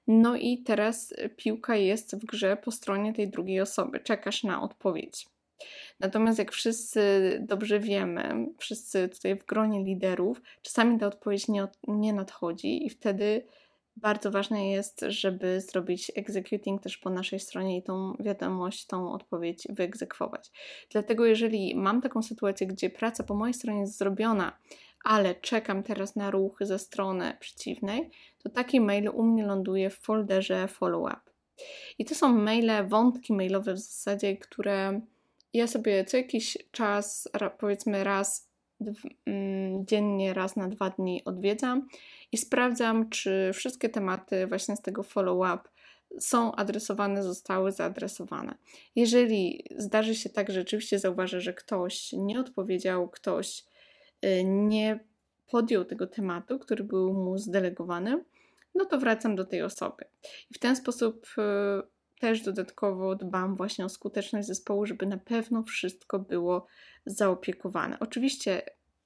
no 0.07 0.35
i 0.35 0.57
teraz 0.57 1.13
piłka 1.37 1.75
jest 1.75 2.15
w 2.15 2.25
grze 2.25 2.57
po 2.57 2.71
stronie 2.71 3.13
tej 3.13 3.29
drugiej 3.29 3.61
osoby. 3.61 3.99
Czekasz 3.99 4.43
na 4.43 4.61
odpowiedź. 4.61 5.27
Natomiast 5.99 6.39
jak 6.39 6.51
wszyscy 6.51 7.01
dobrze 7.47 7.79
wiemy, 7.79 8.47
wszyscy 8.57 9.09
tutaj 9.09 9.35
w 9.35 9.45
gronie 9.45 9.83
liderów, 9.83 10.41
czasami 10.61 10.99
ta 10.99 11.07
odpowiedź 11.07 11.47
nie, 11.47 11.67
nie 11.87 12.13
nadchodzi 12.13 12.85
i 12.85 12.89
wtedy 12.89 13.45
bardzo 14.01 14.31
ważne 14.31 14.69
jest, 14.69 15.05
żeby 15.07 15.61
zrobić 15.61 16.11
executing 16.15 16.81
też 16.81 16.97
po 16.97 17.09
naszej 17.09 17.39
stronie 17.39 17.77
i 17.77 17.83
tą 17.83 18.13
wiadomość, 18.19 18.85
tą 18.85 19.11
odpowiedź 19.11 19.67
wyegzekwować. 19.69 20.51
Dlatego 20.91 21.25
jeżeli 21.25 21.75
mam 21.75 22.01
taką 22.01 22.23
sytuację, 22.23 22.67
gdzie 22.67 22.89
praca 22.89 23.23
po 23.23 23.35
mojej 23.35 23.53
stronie 23.53 23.79
jest 23.79 23.97
zrobiona, 23.97 24.57
ale 25.03 25.35
czekam 25.35 25.83
teraz 25.83 26.15
na 26.15 26.31
ruch 26.31 26.57
ze 26.61 26.79
strony 26.79 27.37
przeciwnej, 27.39 28.09
to 28.43 28.49
taki 28.49 28.81
mail 28.81 29.09
u 29.09 29.23
mnie 29.23 29.45
ląduje 29.45 29.89
w 29.89 29.99
folderze 29.99 30.67
follow-up. 30.67 31.21
I 31.99 32.05
to 32.05 32.15
są 32.15 32.33
maile, 32.33 32.87
wątki 32.87 33.33
mailowe 33.33 33.73
w 33.73 33.79
zasadzie, 33.79 34.37
które 34.37 35.01
ja 35.53 35.67
sobie 35.67 36.05
co 36.05 36.17
jakiś 36.17 36.57
czas, 36.71 37.29
powiedzmy 37.59 38.03
raz 38.03 38.46
dziennie, 39.79 40.33
raz 40.33 40.55
na 40.55 40.67
dwa 40.67 40.89
dni 40.89 41.21
odwiedzam 41.25 41.87
i 42.31 42.37
sprawdzam, 42.37 43.09
czy 43.09 43.51
wszystkie 43.53 43.89
tematy 43.89 44.47
właśnie 44.47 44.75
z 44.75 44.81
tego 44.81 45.03
follow-up 45.03 45.69
są 46.19 46.55
adresowane, 46.55 47.23
zostały 47.23 47.71
zaadresowane. 47.71 48.55
Jeżeli 48.95 49.63
zdarzy 49.77 50.15
się 50.15 50.29
tak, 50.29 50.47
że 50.51 50.59
rzeczywiście 50.59 50.99
zauważę, 50.99 51.41
że 51.41 51.53
ktoś 51.53 52.13
nie 52.13 52.39
odpowiedział, 52.39 53.09
ktoś 53.09 53.63
y, 54.25 54.43
nie 54.43 54.99
podjął 55.51 55.85
tego 55.85 56.07
tematu, 56.07 56.59
który 56.59 56.83
był 56.83 57.13
mu 57.13 57.37
zdelegowany, 57.37 58.23
no 58.75 58.85
to 58.85 58.99
wracam 58.99 59.35
do 59.35 59.45
tej 59.45 59.61
osoby. 59.61 60.05
I 60.51 60.53
w 60.53 60.59
ten 60.59 60.75
sposób 60.75 61.25
y, 61.37 61.96
też 62.19 62.41
dodatkowo 62.41 63.15
dbam 63.15 63.55
właśnie 63.55 63.85
o 63.85 63.89
skuteczność 63.89 64.47
zespołu, 64.47 64.85
żeby 64.85 65.05
na 65.05 65.17
pewno 65.17 65.63
wszystko 65.63 66.19
było 66.19 66.67
zaopiekowane. 67.05 67.99
Oczywiście 67.99 68.61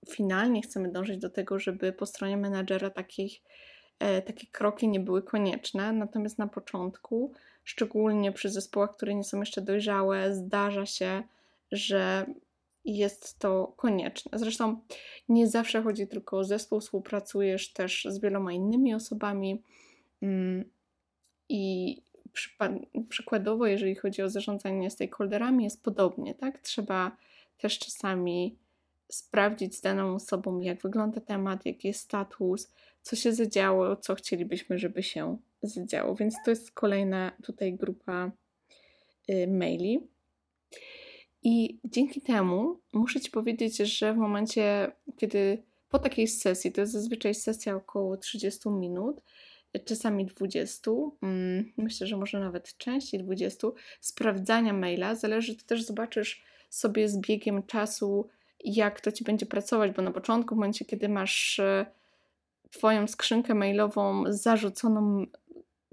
finalnie 0.10 0.62
chcemy 0.62 0.92
dążyć 0.92 1.18
do 1.18 1.30
tego, 1.30 1.60
żeby 1.60 1.94
po 1.94 2.06
stronie 2.06 2.38
menadżera 2.38 2.90
takich, 2.90 3.42
e, 4.00 4.22
takie 4.22 4.48
kroki 4.48 4.88
nie 4.88 5.00
były 5.00 5.22
konieczne, 5.24 5.94
natomiast 5.94 6.38
na 6.38 6.48
początku, 6.48 7.34
szczególnie 7.64 8.32
przy 8.32 8.50
zespołach, 8.50 8.92
które 8.92 9.16
nie 9.16 9.24
są 9.24 9.40
jeszcze 9.40 9.62
dojrzałe, 9.62 10.36
zdarza 10.36 10.86
się, 10.86 11.24
że 11.72 12.26
jest 12.86 13.40
to 13.40 13.74
konieczne. 13.78 14.40
Zresztą 14.40 14.82
nie 15.30 15.48
zawsze 15.48 15.82
chodzi 15.82 16.08
tylko 16.08 16.38
o 16.38 16.44
zespół, 16.44 16.80
współpracujesz 16.80 17.74
też 17.74 18.08
z 18.10 18.20
wieloma 18.20 18.54
innymi 18.54 18.96
osobami 18.96 19.64
mm, 20.22 20.70
i 21.50 21.98
przykładowo, 23.10 23.68
jeżeli 23.68 23.96
chodzi 23.96 24.22
o 24.22 24.30
zarządzanie 24.30 24.90
stakeholderami, 24.90 25.64
jest 25.64 25.84
podobnie, 25.84 26.36
tak? 26.36 26.60
Trzeba 26.60 27.18
też 27.58 27.80
czasami 27.80 28.56
sprawdzić 29.12 29.76
z 29.76 29.82
daną 29.82 30.16
osobą, 30.16 30.62
jak 30.62 30.82
wygląda 30.82 31.22
temat, 31.22 31.66
jaki 31.66 31.88
jest 31.88 32.00
status, 32.00 32.74
co 33.02 33.16
się 33.16 33.34
zadziało, 33.34 33.96
co 33.96 34.16
chcielibyśmy, 34.16 34.80
żeby 34.80 35.04
się 35.04 35.38
zadziało. 35.64 36.16
Więc 36.16 36.36
to 36.46 36.52
jest 36.52 36.72
kolejna 36.72 37.32
tutaj 37.44 37.74
grupa 37.74 38.32
y, 39.30 39.48
maili. 39.48 40.08
I 41.44 41.80
dzięki 41.84 42.22
temu 42.22 42.80
muszę 42.94 43.22
Ci 43.22 43.32
powiedzieć, 43.32 43.78
że 43.78 44.14
w 44.14 44.18
momencie, 44.18 44.92
kiedy 45.18 45.64
po 45.90 46.00
takiej 46.00 46.28
sesji, 46.28 46.72
to 46.72 46.82
jest 46.82 46.94
zazwyczaj 46.94 47.36
sesja 47.36 47.76
około 47.76 48.18
30 48.18 48.70
minut, 48.70 49.22
czasami 49.86 50.26
20, 50.26 50.92
mm, 51.22 51.72
myślę, 51.78 52.08
że 52.08 52.18
może 52.18 52.40
nawet 52.40 52.78
częściej 52.78 53.24
20, 53.24 53.68
sprawdzania 54.02 54.74
maila. 54.74 55.16
Zależy, 55.16 55.56
to 55.56 55.66
też 55.66 55.84
zobaczysz 55.84 56.44
sobie 56.70 57.10
z 57.10 57.18
biegiem 57.18 57.64
czasu, 57.64 58.30
jak 58.64 59.02
to 59.02 59.12
ci 59.12 59.24
będzie 59.24 59.46
pracować, 59.46 59.92
bo 59.92 60.02
na 60.02 60.12
początku, 60.12 60.56
w 60.56 60.58
momencie, 60.58 60.86
kiedy 60.86 61.10
masz 61.10 61.60
e, 61.60 61.86
Twoją 62.72 63.08
skrzynkę 63.08 63.54
mailową 63.54 64.24
zarzuconą 64.28 65.26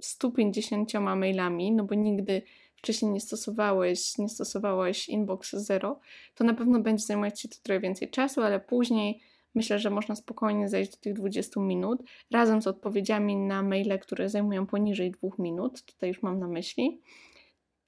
150 0.00 0.94
mailami, 0.94 1.72
no 1.72 1.84
bo 1.84 1.94
nigdy 1.94 2.42
wcześniej 2.76 3.12
nie 3.12 3.20
stosowałeś, 3.20 4.18
nie 4.18 4.28
stosowałeś 4.28 5.08
inbox 5.08 5.52
zero, 5.52 6.00
to 6.34 6.44
na 6.44 6.54
pewno 6.54 6.80
będzie 6.80 7.04
zajmować 7.04 7.40
Ci 7.40 7.48
to 7.48 7.56
trochę 7.62 7.80
więcej 7.80 8.10
czasu, 8.10 8.42
ale 8.42 8.60
później 8.60 9.20
Myślę, 9.58 9.78
że 9.78 9.90
można 9.90 10.14
spokojnie 10.14 10.68
zejść 10.68 10.90
do 10.90 10.96
tych 10.96 11.14
20 11.14 11.60
minut, 11.60 12.02
razem 12.30 12.62
z 12.62 12.66
odpowiedziami 12.66 13.36
na 13.36 13.62
maile, 13.62 13.98
które 13.98 14.28
zajmują 14.28 14.66
poniżej 14.66 15.10
2 15.10 15.28
minut. 15.38 15.82
Tutaj 15.82 16.08
już 16.08 16.22
mam 16.22 16.38
na 16.38 16.48
myśli. 16.48 17.00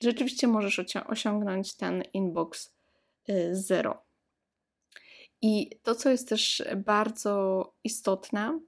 Rzeczywiście 0.03 0.47
możesz 0.47 0.81
osiągnąć 1.07 1.77
ten 1.77 2.03
inbox 2.13 2.75
y, 3.29 3.57
zero. 3.57 4.03
I 5.43 5.71
to, 5.83 5.95
co 5.95 6.11
jest 6.11 6.29
też 6.29 6.63
bardzo 6.77 7.65
istotne, 7.85 8.61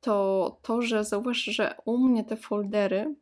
to 0.00 0.58
to, 0.62 0.82
że 0.82 1.04
zauważ, 1.04 1.38
że 1.38 1.74
u 1.84 1.98
mnie 1.98 2.24
te 2.24 2.36
foldery 2.36 3.14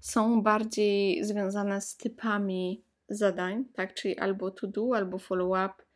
są 0.00 0.42
bardziej 0.42 1.24
związane 1.24 1.80
z 1.80 1.96
typami 1.96 2.82
zadań, 3.08 3.64
tak? 3.64 3.94
Czyli 3.94 4.18
albo 4.18 4.50
to 4.50 4.66
do, 4.66 4.96
albo 4.96 5.18
follow 5.18 5.48
up, 5.48 5.87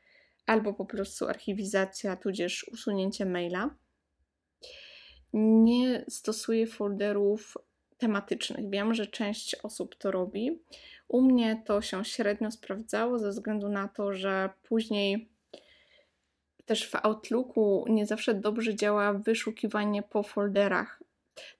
albo 0.53 0.75
po 0.75 0.85
prostu 0.85 1.29
archiwizacja, 1.29 2.17
tudzież 2.17 2.69
usunięcie 2.73 3.27
maila. 3.27 3.71
Nie 5.33 6.05
stosuję 6.09 6.67
folderów 6.67 7.59
tematycznych. 7.99 8.71
Wiem, 8.71 8.95
że 8.95 9.07
część 9.07 9.55
osób 9.55 9.95
to 9.97 10.11
robi. 10.11 10.63
U 11.09 11.23
mnie 11.23 11.63
to 11.67 11.83
się 11.83 12.05
średnio 12.05 12.51
sprawdzało 12.51 13.19
ze 13.19 13.31
względu 13.31 13.69
na 13.69 13.89
to, 13.89 14.15
że 14.15 14.51
później 14.63 15.29
też 16.65 16.91
w 16.91 16.95
Outlooku 16.95 17.85
nie 17.89 18.07
zawsze 18.07 18.35
dobrze 18.35 18.75
działa 18.75 19.13
wyszukiwanie 19.13 20.03
po 20.03 20.23
folderach. 20.23 21.03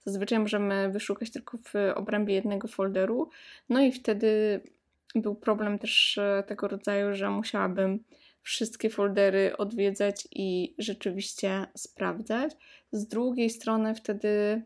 Zazwyczaj 0.05 0.39
możemy 0.39 0.91
wyszukać 0.91 1.31
tylko 1.31 1.59
w 1.59 1.75
obrębie 1.95 2.35
jednego 2.35 2.69
folderu. 2.69 3.31
No 3.69 3.81
i 3.81 3.93
wtedy 3.93 4.61
był 5.15 5.35
problem 5.35 5.79
też 5.79 6.21
tego 6.47 6.69
rodzaju, 6.69 7.15
że 7.15 7.31
musiałabym 7.31 8.05
wszystkie 8.43 8.91
foldery 8.91 9.57
odwiedzać 9.57 10.29
i 10.31 10.75
rzeczywiście 10.79 11.67
sprawdzać. 11.77 12.53
Z 12.93 13.07
drugiej 13.07 13.51
strony 13.51 13.95
wtedy 13.95 14.63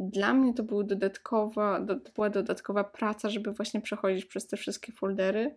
dla 0.00 0.34
mnie 0.34 0.54
to, 0.54 0.62
był 0.62 0.82
dodatkowa, 0.82 1.86
to 1.86 2.12
była 2.14 2.30
dodatkowa 2.30 2.84
praca, 2.84 3.30
żeby 3.30 3.52
właśnie 3.52 3.80
przechodzić 3.80 4.24
przez 4.24 4.46
te 4.46 4.56
wszystkie 4.56 4.92
foldery, 4.92 5.56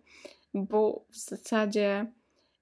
bo 0.54 1.04
w 1.10 1.16
zasadzie 1.16 2.06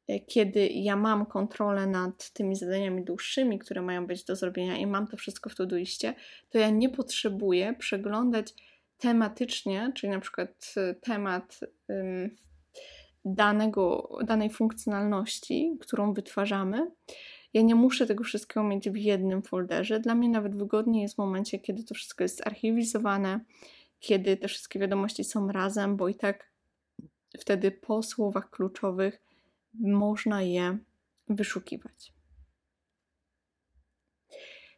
e, 0.09 0.21
kiedy 0.21 0.69
ja 0.69 0.97
mam 0.97 1.27
kontrolę 1.27 1.87
nad 1.87 2.31
tymi 2.31 2.57
zadaniami 2.57 3.05
dłuższymi, 3.05 3.59
które 3.59 3.83
mają 3.83 4.07
być 4.07 4.25
do 4.25 4.37
zrobienia 4.37 4.77
i 4.77 4.87
mam 4.87 5.07
to 5.07 5.17
wszystko 5.17 5.51
w 5.51 5.55
Todoistie, 5.55 6.15
to 6.51 6.59
ja 6.59 6.71
nie 6.71 6.89
potrzebuję 6.89 7.75
przeglądać 7.79 8.55
tematycznie, 8.99 9.93
czyli 9.95 10.13
na 10.13 10.21
przykład 10.21 10.75
e, 10.77 10.95
temat 10.95 11.61
danego, 13.25 14.19
danej 14.25 14.51
funkcjonalności, 14.51 15.77
którą 15.81 16.13
wytwarzamy. 16.13 16.91
Ja 17.55 17.63
nie 17.63 17.75
muszę 17.75 18.07
tego 18.07 18.25
wszystkiego 18.25 18.65
mieć 18.65 18.91
w 18.91 18.97
jednym 18.97 19.43
folderze. 19.43 20.01
Dla 20.01 20.15
mnie 20.15 20.29
nawet 20.29 20.57
wygodniej 20.57 21.03
jest 21.03 21.15
w 21.15 21.19
momencie, 21.19 21.59
kiedy 21.59 21.85
to 21.85 21.95
wszystko 21.95 22.25
jest 22.25 22.47
archiwizowane, 22.47 23.41
kiedy 24.01 24.37
te 24.37 24.49
wszystkie 24.49 24.79
wiadomości 24.79 25.25
są 25.25 25.53
razem, 25.53 25.97
bo 25.97 26.09
i 26.09 26.15
tak 26.15 26.51
wtedy 27.39 27.71
po 27.71 28.03
słowach 28.03 28.51
kluczowych 28.51 29.21
można 29.75 30.43
je 30.43 30.79
wyszukiwać. 31.29 32.13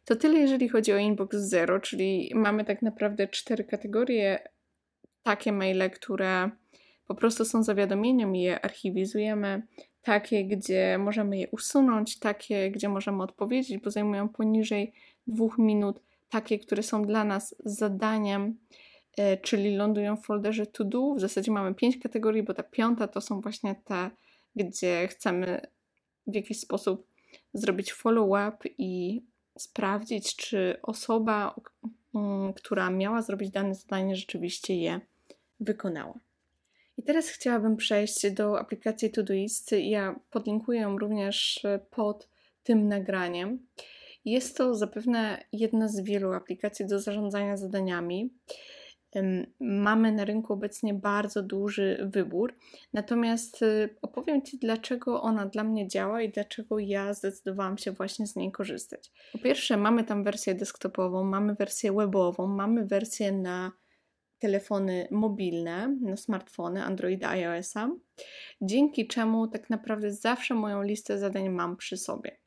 To 0.05 0.15
tyle, 0.15 0.39
jeżeli 0.39 0.69
chodzi 0.69 0.93
o 0.93 0.97
Inbox 0.97 1.37
Zero, 1.37 1.79
czyli 1.79 2.31
mamy 2.35 2.65
tak 2.65 2.81
naprawdę 2.81 3.27
cztery 3.27 3.63
kategorie. 3.63 4.39
Takie 5.23 5.51
maile, 5.51 5.89
które 5.91 6.51
po 7.07 7.15
prostu 7.15 7.45
są 7.45 7.63
zawiadomieniem 7.63 8.35
i 8.35 8.41
je 8.41 8.65
archiwizujemy. 8.65 9.61
Takie, 10.01 10.45
gdzie 10.45 10.97
możemy 10.97 11.37
je 11.37 11.47
usunąć, 11.47 12.19
takie, 12.19 12.71
gdzie 12.71 12.89
możemy 12.89 13.23
odpowiedzieć, 13.23 13.77
bo 13.77 13.91
zajmują 13.91 14.29
poniżej 14.29 14.93
dwóch 15.27 15.57
minut. 15.57 15.99
Takie, 16.29 16.59
które 16.59 16.83
są 16.83 17.01
dla 17.05 17.23
nas 17.23 17.55
zadaniem, 17.65 18.57
e, 19.17 19.37
czyli 19.37 19.75
lądują 19.75 20.17
w 20.17 20.25
folderze 20.25 20.65
to 20.65 20.83
do. 20.83 21.13
W 21.13 21.19
zasadzie 21.19 21.51
mamy 21.51 21.75
pięć 21.75 21.97
kategorii, 21.97 22.43
bo 22.43 22.53
ta 22.53 22.63
piąta 22.63 23.07
to 23.07 23.21
są 23.21 23.41
właśnie 23.41 23.75
te, 23.83 24.09
gdzie 24.55 25.07
chcemy 25.07 25.61
w 26.27 26.35
jakiś 26.35 26.59
sposób 26.59 27.07
zrobić 27.53 27.93
follow-up 27.93 28.57
i 28.77 29.21
sprawdzić, 29.57 30.35
czy 30.35 30.79
osoba, 30.81 31.55
mm, 32.15 32.53
która 32.53 32.89
miała 32.89 33.21
zrobić 33.21 33.51
dane 33.51 33.75
zadanie, 33.75 34.15
rzeczywiście 34.15 34.75
je 34.75 34.99
wykonała. 35.59 36.26
Teraz 37.07 37.27
chciałabym 37.27 37.77
przejść 37.77 38.31
do 38.31 38.59
aplikacji 38.59 39.11
Todoist. 39.11 39.71
Ja 39.71 40.19
podlinkuję 40.31 40.81
ją 40.81 40.97
również 40.97 41.65
pod 41.89 42.29
tym 42.63 42.87
nagraniem. 42.87 43.67
Jest 44.25 44.57
to 44.57 44.75
zapewne 44.75 45.43
jedna 45.51 45.87
z 45.87 45.99
wielu 45.99 46.33
aplikacji 46.33 46.87
do 46.87 46.99
zarządzania 46.99 47.57
zadaniami. 47.57 48.33
Mamy 49.59 50.11
na 50.11 50.25
rynku 50.25 50.53
obecnie 50.53 50.93
bardzo 50.93 51.43
duży 51.43 52.09
wybór, 52.13 52.55
natomiast 52.93 53.61
y, 53.61 53.95
opowiem 54.01 54.41
Ci, 54.41 54.57
dlaczego 54.59 55.21
ona 55.21 55.45
dla 55.45 55.63
mnie 55.63 55.87
działa 55.87 56.21
i 56.21 56.29
dlaczego 56.29 56.79
ja 56.79 57.13
zdecydowałam 57.13 57.77
się 57.77 57.91
właśnie 57.91 58.27
z 58.27 58.35
niej 58.35 58.51
korzystać. 58.51 59.11
Po 59.31 59.37
pierwsze, 59.37 59.77
mamy 59.77 60.03
tam 60.03 60.23
wersję 60.23 60.55
desktopową, 60.55 61.23
mamy 61.23 61.55
wersję 61.55 61.93
webową, 61.93 62.47
mamy 62.47 62.85
wersję 62.85 63.31
na 63.31 63.71
telefony 64.39 65.07
mobilne, 65.11 65.97
na 66.01 66.17
smartfony 66.17 66.83
Android 66.83 67.23
iOS-a, 67.23 67.89
dzięki 68.61 69.07
czemu 69.07 69.47
tak 69.47 69.69
naprawdę 69.69 70.11
zawsze 70.11 70.53
moją 70.53 70.81
listę 70.81 71.19
zadań 71.19 71.49
mam 71.49 71.77
przy 71.77 71.97
sobie. 71.97 72.37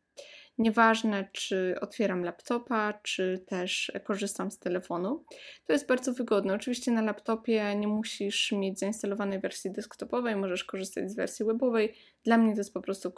Nieważne, 0.58 1.28
czy 1.32 1.76
otwieram 1.80 2.24
laptopa, 2.24 3.00
czy 3.02 3.44
też 3.46 3.92
korzystam 4.04 4.50
z 4.50 4.58
telefonu. 4.58 5.24
To 5.66 5.72
jest 5.72 5.86
bardzo 5.86 6.12
wygodne. 6.12 6.54
Oczywiście 6.54 6.92
na 6.92 7.02
laptopie 7.02 7.74
nie 7.74 7.88
musisz 7.88 8.52
mieć 8.52 8.78
zainstalowanej 8.78 9.40
wersji 9.40 9.72
desktopowej, 9.72 10.36
możesz 10.36 10.64
korzystać 10.64 11.10
z 11.10 11.16
wersji 11.16 11.44
webowej. 11.44 11.94
Dla 12.24 12.38
mnie 12.38 12.52
to 12.52 12.60
jest 12.60 12.74
po 12.74 12.80
prostu 12.80 13.12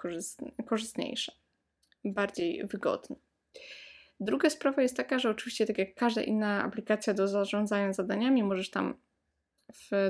korzystniejsze, 0.66 1.32
bardziej 2.04 2.66
wygodne. 2.66 3.16
Druga 4.22 4.50
sprawa 4.50 4.82
jest 4.82 4.96
taka, 4.96 5.18
że 5.18 5.30
oczywiście, 5.30 5.66
tak 5.66 5.78
jak 5.78 5.94
każda 5.94 6.22
inna 6.22 6.64
aplikacja 6.64 7.14
do 7.14 7.28
zarządzania 7.28 7.92
zadaniami, 7.92 8.42
możesz 8.42 8.70
tam 8.70 8.94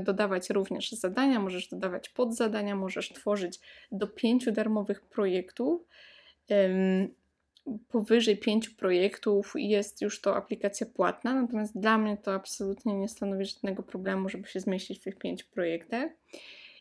dodawać 0.00 0.50
również 0.50 0.90
zadania, 0.92 1.40
możesz 1.40 1.68
dodawać 1.68 2.08
podzadania, 2.08 2.76
możesz 2.76 3.12
tworzyć 3.12 3.60
do 3.92 4.06
pięciu 4.06 4.52
darmowych 4.52 5.00
projektów. 5.00 5.82
Powyżej 7.88 8.36
pięciu 8.36 8.74
projektów 8.74 9.52
jest 9.56 10.02
już 10.02 10.20
to 10.20 10.36
aplikacja 10.36 10.86
płatna, 10.86 11.34
natomiast 11.34 11.80
dla 11.80 11.98
mnie 11.98 12.16
to 12.16 12.34
absolutnie 12.34 12.94
nie 12.94 13.08
stanowi 13.08 13.44
żadnego 13.44 13.82
problemu, 13.82 14.28
żeby 14.28 14.48
się 14.48 14.60
zmieścić 14.60 15.00
w 15.00 15.04
tych 15.04 15.18
pięciu 15.18 15.46
projektach. 15.50 16.10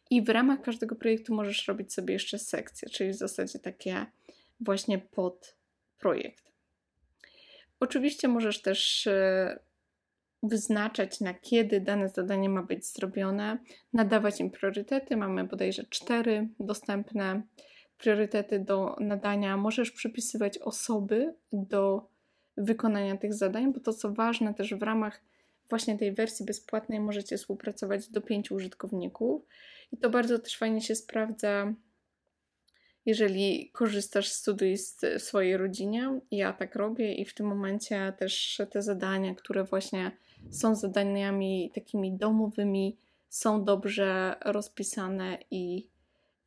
I 0.10 0.22
w 0.22 0.30
ramach 0.30 0.62
każdego 0.62 0.96
projektu 0.96 1.36
możesz 1.36 1.68
robić 1.68 1.94
sobie 1.94 2.14
jeszcze 2.14 2.40
sekcje, 2.40 2.90
czyli 2.90 3.10
w 3.10 3.16
zasadzie 3.16 3.60
takie 3.60 4.06
właśnie 4.60 5.00
podprojekt. 5.00 6.51
Oczywiście 7.82 8.28
możesz 8.28 8.62
też 8.62 9.08
e, 9.08 9.60
wyznaczać, 10.44 11.20
na 11.20 11.34
kiedy 11.34 11.82
dane 11.82 12.10
zadanie 12.10 12.50
ma 12.50 12.64
być 12.64 12.86
zrobione, 12.86 13.58
nadawać 13.94 14.40
im 14.40 14.52
priorytety. 14.52 15.18
Mamy 15.18 15.44
bodajże 15.44 15.84
cztery 15.84 16.50
dostępne 16.60 17.42
priorytety 17.98 18.60
do 18.60 18.96
nadania. 19.00 19.58
Możesz 19.58 19.92
przypisywać 19.92 20.58
osoby 20.58 21.36
do 21.54 22.10
wykonania 22.58 23.18
tych 23.18 23.34
zadań, 23.34 23.74
bo 23.74 23.80
to 23.80 23.94
co 23.94 24.14
ważne, 24.14 24.54
też 24.54 24.74
w 24.74 24.84
ramach 24.84 25.22
właśnie 25.70 25.98
tej 25.98 26.14
wersji 26.14 26.46
bezpłatnej 26.46 27.00
możecie 27.00 27.38
współpracować 27.38 28.10
do 28.10 28.22
pięciu 28.22 28.56
użytkowników. 28.56 29.42
I 29.92 29.98
to 29.98 30.10
bardzo 30.10 30.40
też 30.40 30.58
fajnie 30.58 30.82
się 30.82 30.96
sprawdza 30.96 31.74
jeżeli 33.06 33.70
korzystasz 33.74 34.30
z 34.30 34.44
Todoist 34.44 35.06
w 35.20 35.22
swojej 35.22 35.58
rodzinie. 35.58 36.20
Ja 36.32 36.54
tak 36.54 36.76
robię 36.76 37.14
i 37.14 37.26
w 37.26 37.34
tym 37.34 37.46
momencie 37.46 38.14
też 38.18 38.62
te 38.72 38.82
zadania, 38.82 39.36
które 39.36 39.64
właśnie 39.64 40.12
są 40.50 40.76
zadaniami 40.76 41.72
takimi 41.76 42.18
domowymi, 42.18 42.98
są 43.30 43.64
dobrze 43.64 44.36
rozpisane 44.46 45.38
i 45.52 45.88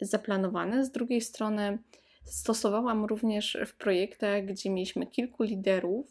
zaplanowane. 0.00 0.84
Z 0.84 0.90
drugiej 0.90 1.20
strony 1.20 1.78
stosowałam 2.24 3.04
również 3.04 3.58
w 3.66 3.74
projektach, 3.74 4.44
gdzie 4.44 4.70
mieliśmy 4.70 5.06
kilku 5.06 5.42
liderów 5.42 6.06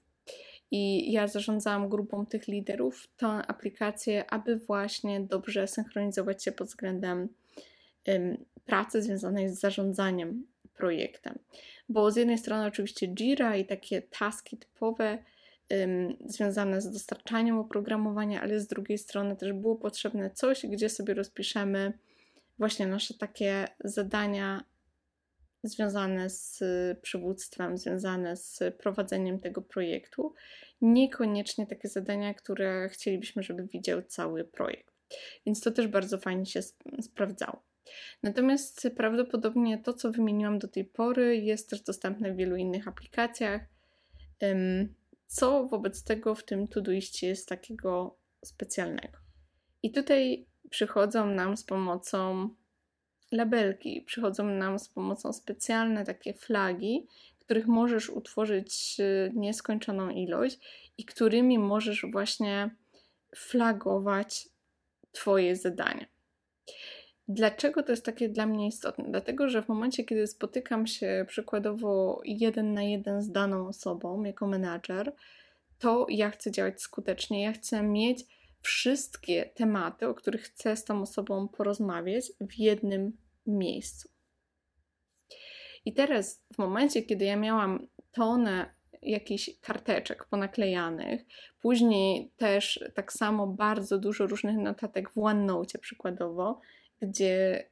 i 0.72 1.12
ja 1.12 1.28
zarządzałam 1.28 1.90
grupą 1.90 2.26
tych 2.26 2.48
liderów, 2.48 3.08
tę 3.18 3.28
aplikację, 3.28 4.32
aby 4.32 4.58
właśnie 4.58 5.22
dobrze 5.22 5.68
synchronizować 5.68 6.44
się 6.44 6.52
pod 6.52 6.68
względem 6.68 7.30
pracy 8.66 9.02
związanej 9.02 9.50
z 9.50 9.60
zarządzaniem 9.60 10.48
projektem. 10.74 11.40
Bo 11.90 12.12
z 12.12 12.16
jednej 12.16 12.38
strony 12.38 12.66
oczywiście 12.66 13.08
Jira 13.08 13.56
i 13.56 13.66
takie 13.66 14.02
taski 14.02 14.58
typowe 14.58 15.18
związane 16.26 16.82
z 16.82 16.92
dostarczaniem 16.92 17.58
oprogramowania, 17.58 18.42
ale 18.42 18.60
z 18.60 18.68
drugiej 18.68 18.98
strony 18.98 19.36
też 19.36 19.54
było 19.54 19.76
potrzebne 19.76 20.32
coś, 20.32 20.66
gdzie 20.66 20.90
sobie 20.90 21.14
rozpiszemy 21.14 21.94
właśnie 22.60 22.88
nasze 22.88 23.14
takie 23.14 23.68
zadania 23.84 24.64
związane 25.64 26.30
z 26.30 26.60
przywództwem, 27.02 27.78
związane 27.78 28.38
z 28.38 28.60
prowadzeniem 28.78 29.40
tego 29.40 29.62
projektu. 29.62 30.34
Niekoniecznie 30.82 31.68
takie 31.68 31.88
zadania, 31.88 32.34
które 32.34 32.90
chcielibyśmy, 32.90 33.44
żeby 33.44 33.68
widział 33.68 34.02
cały 34.02 34.44
projekt. 34.44 34.94
Więc 35.46 35.62
to 35.62 35.72
też 35.72 35.88
bardzo 35.88 36.18
fajnie 36.18 36.46
się 36.46 36.62
sprawdzało. 37.02 37.64
Natomiast 38.24 38.88
prawdopodobnie 38.98 39.78
to, 39.78 39.94
co 39.94 40.12
wymieniłam 40.12 40.60
do 40.60 40.68
tej 40.68 40.86
pory, 40.86 41.38
jest 41.38 41.70
też 41.70 41.82
dostępne 41.82 42.34
w 42.34 42.36
wielu 42.36 42.56
innych 42.56 42.88
aplikacjach. 42.88 43.62
Co 45.28 45.68
wobec 45.68 46.04
tego 46.04 46.36
w 46.36 46.44
tym 46.44 46.68
Todoiście 46.68 47.28
jest 47.28 47.50
takiego 47.50 48.18
specjalnego? 48.46 49.18
I 49.84 49.92
tutaj 49.92 50.46
przychodzą 50.70 51.26
nam 51.26 51.58
z 51.58 51.64
pomocą 51.64 52.50
labelki, 53.32 54.02
przychodzą 54.02 54.46
nam 54.46 54.80
z 54.80 54.90
pomocą 54.90 55.34
specjalne 55.34 56.06
takie 56.06 56.34
flagi, 56.34 57.08
których 57.40 57.68
możesz 57.68 58.10
utworzyć 58.10 58.96
y, 59.00 59.32
nieskończoną 59.36 60.10
ilość 60.10 60.60
i 60.98 61.06
którymi 61.06 61.60
możesz 61.60 62.06
właśnie 62.12 62.76
flagować 63.36 64.50
Twoje 65.12 65.56
zadania. 65.56 66.13
Dlaczego 67.34 67.84
to 67.84 67.92
jest 67.92 68.06
takie 68.06 68.30
dla 68.30 68.46
mnie 68.46 68.68
istotne? 68.68 69.06
Dlatego, 69.08 69.50
że 69.50 69.62
w 69.62 69.68
momencie, 69.68 70.04
kiedy 70.04 70.28
spotykam 70.28 70.88
się 70.88 71.26
przykładowo 71.28 72.22
jeden 72.26 72.74
na 72.74 72.84
jeden 72.84 73.22
z 73.22 73.32
daną 73.32 73.68
osobą 73.68 74.24
jako 74.24 74.48
menadżer, 74.48 75.16
to 75.80 76.06
ja 76.10 76.30
chcę 76.30 76.52
działać 76.52 76.82
skutecznie. 76.82 77.44
Ja 77.44 77.54
chcę 77.54 77.84
mieć 77.84 78.26
wszystkie 78.62 79.46
tematy, 79.56 80.08
o 80.08 80.14
których 80.14 80.42
chcę 80.42 80.76
z 80.76 80.84
tą 80.84 81.02
osobą 81.02 81.48
porozmawiać, 81.48 82.26
w 82.42 82.54
jednym 82.54 83.18
miejscu. 83.48 84.10
I 85.86 85.94
teraz, 85.94 86.44
w 86.54 86.58
momencie, 86.58 87.02
kiedy 87.02 87.26
ja 87.26 87.36
miałam 87.36 87.88
tonę 88.12 88.74
jakichś 89.02 89.50
karteczek 89.62 90.26
ponaklejanych, 90.26 91.26
później 91.62 92.32
też 92.38 92.84
tak 92.94 93.14
samo 93.14 93.48
bardzo 93.48 93.98
dużo 93.98 94.28
różnych 94.28 94.58
notatek 94.58 95.10
w 95.10 95.18
OneNote 95.18 95.80
przykładowo, 95.80 96.62
gdzie 97.04 97.64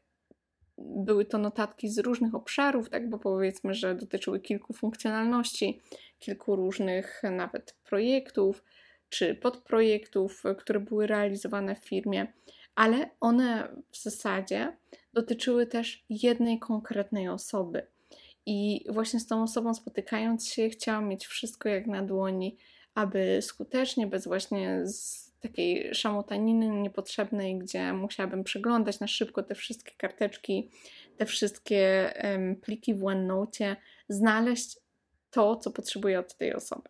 były 0.78 1.26
to 1.26 1.38
notatki 1.38 1.90
z 1.90 2.00
różnych 2.00 2.36
obszarów, 2.36 2.90
tak, 2.90 3.10
bo 3.10 3.20
powiedzmy, 3.20 3.74
że 3.74 3.96
dotyczyły 3.96 4.40
kilku 4.40 4.74
funkcjonalności, 4.74 5.82
kilku 6.20 6.56
różnych 6.56 7.22
nawet 7.32 7.76
projektów 7.84 8.64
czy 9.10 9.36
podprojektów, 9.36 10.44
które 10.58 10.80
były 10.80 11.08
realizowane 11.08 11.76
w 11.76 11.86
firmie, 11.86 12.34
ale 12.76 13.10
one 13.20 13.68
w 13.92 13.98
zasadzie 13.98 14.78
dotyczyły 15.14 15.68
też 15.68 16.06
jednej 16.10 16.60
konkretnej 16.60 17.30
osoby. 17.30 17.88
I 18.46 18.86
właśnie 18.90 19.20
z 19.20 19.28
tą 19.28 19.44
osobą 19.44 19.74
spotykając 19.74 20.48
się, 20.48 20.70
chciałam 20.70 21.08
mieć 21.08 21.28
wszystko 21.28 21.70
jak 21.70 21.88
na 21.88 22.04
dłoni, 22.04 22.58
aby 22.96 23.40
skutecznie, 23.42 24.08
bez 24.08 24.28
właśnie 24.28 24.82
takiej 25.42 25.96
szamotaniny 25.96 26.68
niepotrzebnej, 26.68 27.58
gdzie 27.58 27.94
musiałabym 27.94 28.44
przeglądać 28.44 29.00
na 29.00 29.08
szybko 29.08 29.44
te 29.44 29.56
wszystkie 29.56 29.92
karteczki, 29.98 30.70
te 31.18 31.26
wszystkie 31.26 32.14
pliki 32.62 32.94
w 32.94 33.06
OneNote, 33.06 33.76
znaleźć 34.10 34.80
to, 35.30 35.56
co 35.56 35.72
potrzebuję 35.72 36.20
od 36.20 36.38
tej 36.38 36.54
osoby. 36.54 36.90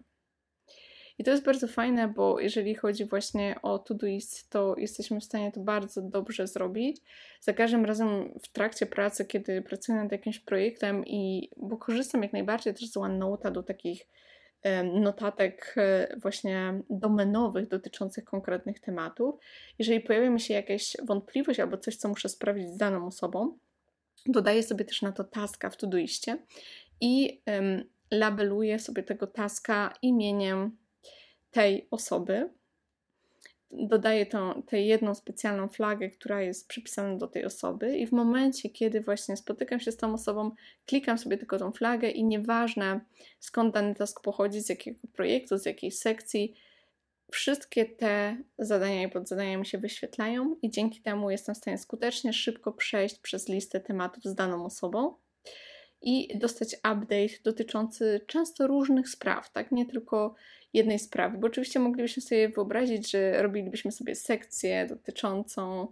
I 1.17 1.23
to 1.23 1.31
jest 1.31 1.43
bardzo 1.43 1.67
fajne, 1.67 2.07
bo 2.07 2.39
jeżeli 2.39 2.75
chodzi 2.75 3.05
właśnie 3.05 3.55
o 3.61 3.79
Todoist, 3.79 4.49
to 4.49 4.75
jesteśmy 4.77 5.19
w 5.19 5.23
stanie 5.23 5.51
to 5.51 5.59
bardzo 5.59 6.01
dobrze 6.01 6.47
zrobić. 6.47 7.01
Za 7.41 7.53
każdym 7.53 7.85
razem 7.85 8.39
w 8.43 8.47
trakcie 8.47 8.85
pracy, 8.85 9.25
kiedy 9.25 9.61
pracuję 9.61 9.97
nad 9.97 10.11
jakimś 10.11 10.39
projektem 10.39 11.05
i 11.05 11.49
bo 11.57 11.77
korzystam 11.77 12.23
jak 12.23 12.33
najbardziej 12.33 12.73
też 12.73 12.89
z 12.89 12.97
OneNote'a 12.97 13.51
do 13.51 13.63
takich 13.63 14.07
notatek 14.83 15.75
e, 15.77 16.15
właśnie 16.17 16.81
domenowych 16.89 17.67
dotyczących 17.67 18.23
konkretnych 18.23 18.79
tematów. 18.79 19.35
Jeżeli 19.79 19.99
pojawia 19.99 20.29
mi 20.29 20.39
się 20.39 20.53
jakaś 20.53 20.97
wątpliwość 21.03 21.59
albo 21.59 21.77
coś, 21.77 21.95
co 21.95 22.09
muszę 22.09 22.29
sprawdzić 22.29 22.69
z 22.69 22.77
daną 22.77 23.07
osobą, 23.07 23.57
dodaję 24.25 24.63
sobie 24.63 24.85
też 24.85 25.01
na 25.01 25.11
to 25.11 25.23
taska 25.23 25.69
w 25.69 25.77
Todoistie 25.77 26.37
i 27.01 27.41
labeluję 28.11 28.79
sobie 28.79 29.03
tego 29.03 29.27
taska 29.27 29.93
imieniem 30.01 30.77
tej 31.51 31.87
osoby. 31.91 32.49
Dodaję 33.73 34.25
tą, 34.25 34.63
tę 34.63 34.81
jedną 34.81 35.15
specjalną 35.15 35.67
flagę, 35.67 36.09
która 36.09 36.41
jest 36.41 36.67
przypisana 36.67 37.17
do 37.17 37.27
tej 37.27 37.45
osoby, 37.45 37.97
i 37.97 38.07
w 38.07 38.11
momencie, 38.11 38.69
kiedy 38.69 39.01
właśnie 39.01 39.37
spotykam 39.37 39.79
się 39.79 39.91
z 39.91 39.97
tą 39.97 40.13
osobą, 40.13 40.51
klikam 40.85 41.17
sobie 41.17 41.37
tylko 41.37 41.57
tą 41.57 41.71
flagę, 41.71 42.09
i 42.09 42.23
nieważne 42.23 42.99
skąd 43.39 43.73
dany 43.73 43.95
task 43.95 44.21
pochodzi, 44.21 44.61
z 44.61 44.69
jakiego 44.69 44.99
projektu, 45.13 45.57
z 45.57 45.65
jakiej 45.65 45.91
sekcji, 45.91 46.55
wszystkie 47.31 47.85
te 47.85 48.37
zadania 48.59 49.03
i 49.03 49.09
podzadania 49.09 49.57
mi 49.57 49.65
się 49.65 49.77
wyświetlają, 49.77 50.55
i 50.61 50.69
dzięki 50.69 51.01
temu 51.01 51.31
jestem 51.31 51.55
w 51.55 51.57
stanie 51.57 51.77
skutecznie, 51.77 52.33
szybko 52.33 52.71
przejść 52.71 53.19
przez 53.19 53.49
listę 53.49 53.79
tematów 53.79 54.23
z 54.23 54.35
daną 54.35 54.65
osobą 54.65 55.13
i 56.01 56.37
dostać 56.37 56.75
update 56.75 57.43
dotyczący 57.43 58.21
często 58.27 58.67
różnych 58.67 59.09
spraw, 59.09 59.51
tak? 59.51 59.71
Nie 59.71 59.85
tylko 59.85 60.35
jednej 60.73 60.99
sprawy, 60.99 61.37
bo 61.37 61.47
oczywiście 61.47 61.79
moglibyśmy 61.79 62.21
sobie 62.21 62.49
wyobrazić, 62.49 63.11
że 63.11 63.41
robilibyśmy 63.41 63.91
sobie 63.91 64.15
sekcję 64.15 64.85
dotyczącą 64.85 65.87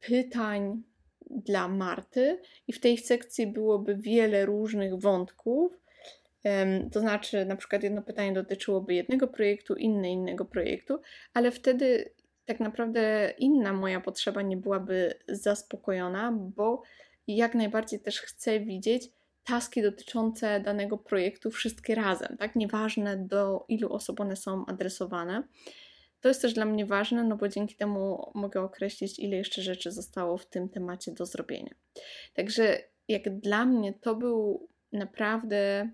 pytań 0.00 0.82
dla 1.30 1.68
Marty 1.68 2.38
i 2.68 2.72
w 2.72 2.80
tej 2.80 2.98
sekcji 2.98 3.46
byłoby 3.46 3.96
wiele 3.96 4.46
różnych 4.46 5.00
wątków. 5.00 5.80
To 6.92 7.00
znaczy, 7.00 7.44
na 7.44 7.56
przykład 7.56 7.82
jedno 7.82 8.02
pytanie 8.02 8.32
dotyczyłoby 8.32 8.94
jednego 8.94 9.28
projektu, 9.28 9.74
inne 9.74 10.10
innego 10.10 10.44
projektu, 10.44 11.00
ale 11.34 11.50
wtedy 11.50 12.10
tak 12.44 12.60
naprawdę 12.60 13.34
inna 13.38 13.72
moja 13.72 14.00
potrzeba 14.00 14.42
nie 14.42 14.56
byłaby 14.56 15.14
zaspokojona, 15.28 16.32
bo 16.32 16.82
jak 17.28 17.54
najbardziej 17.54 18.00
też 18.00 18.20
chcę 18.20 18.60
widzieć 18.60 19.10
taski 19.44 19.82
dotyczące 19.82 20.60
danego 20.60 20.98
projektu 20.98 21.50
wszystkie 21.50 21.94
razem, 21.94 22.36
tak? 22.38 22.56
Nieważne 22.56 23.16
do 23.16 23.64
ilu 23.68 23.92
osób 23.92 24.20
one 24.20 24.36
są 24.36 24.66
adresowane. 24.66 25.42
To 26.20 26.28
jest 26.28 26.42
też 26.42 26.52
dla 26.52 26.64
mnie 26.64 26.86
ważne, 26.86 27.24
no 27.24 27.36
bo 27.36 27.48
dzięki 27.48 27.76
temu 27.76 28.30
mogę 28.34 28.62
określić, 28.62 29.18
ile 29.18 29.36
jeszcze 29.36 29.62
rzeczy 29.62 29.90
zostało 29.90 30.38
w 30.38 30.46
tym 30.46 30.68
temacie 30.68 31.12
do 31.12 31.26
zrobienia. 31.26 31.74
Także 32.34 32.78
jak 33.08 33.38
dla 33.40 33.64
mnie 33.64 33.92
to 33.92 34.14
był 34.14 34.68
naprawdę 34.92 35.90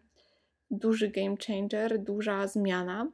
duży 0.71 1.09
game 1.09 1.37
changer, 1.47 1.99
duża 1.99 2.47
zmiana 2.47 3.13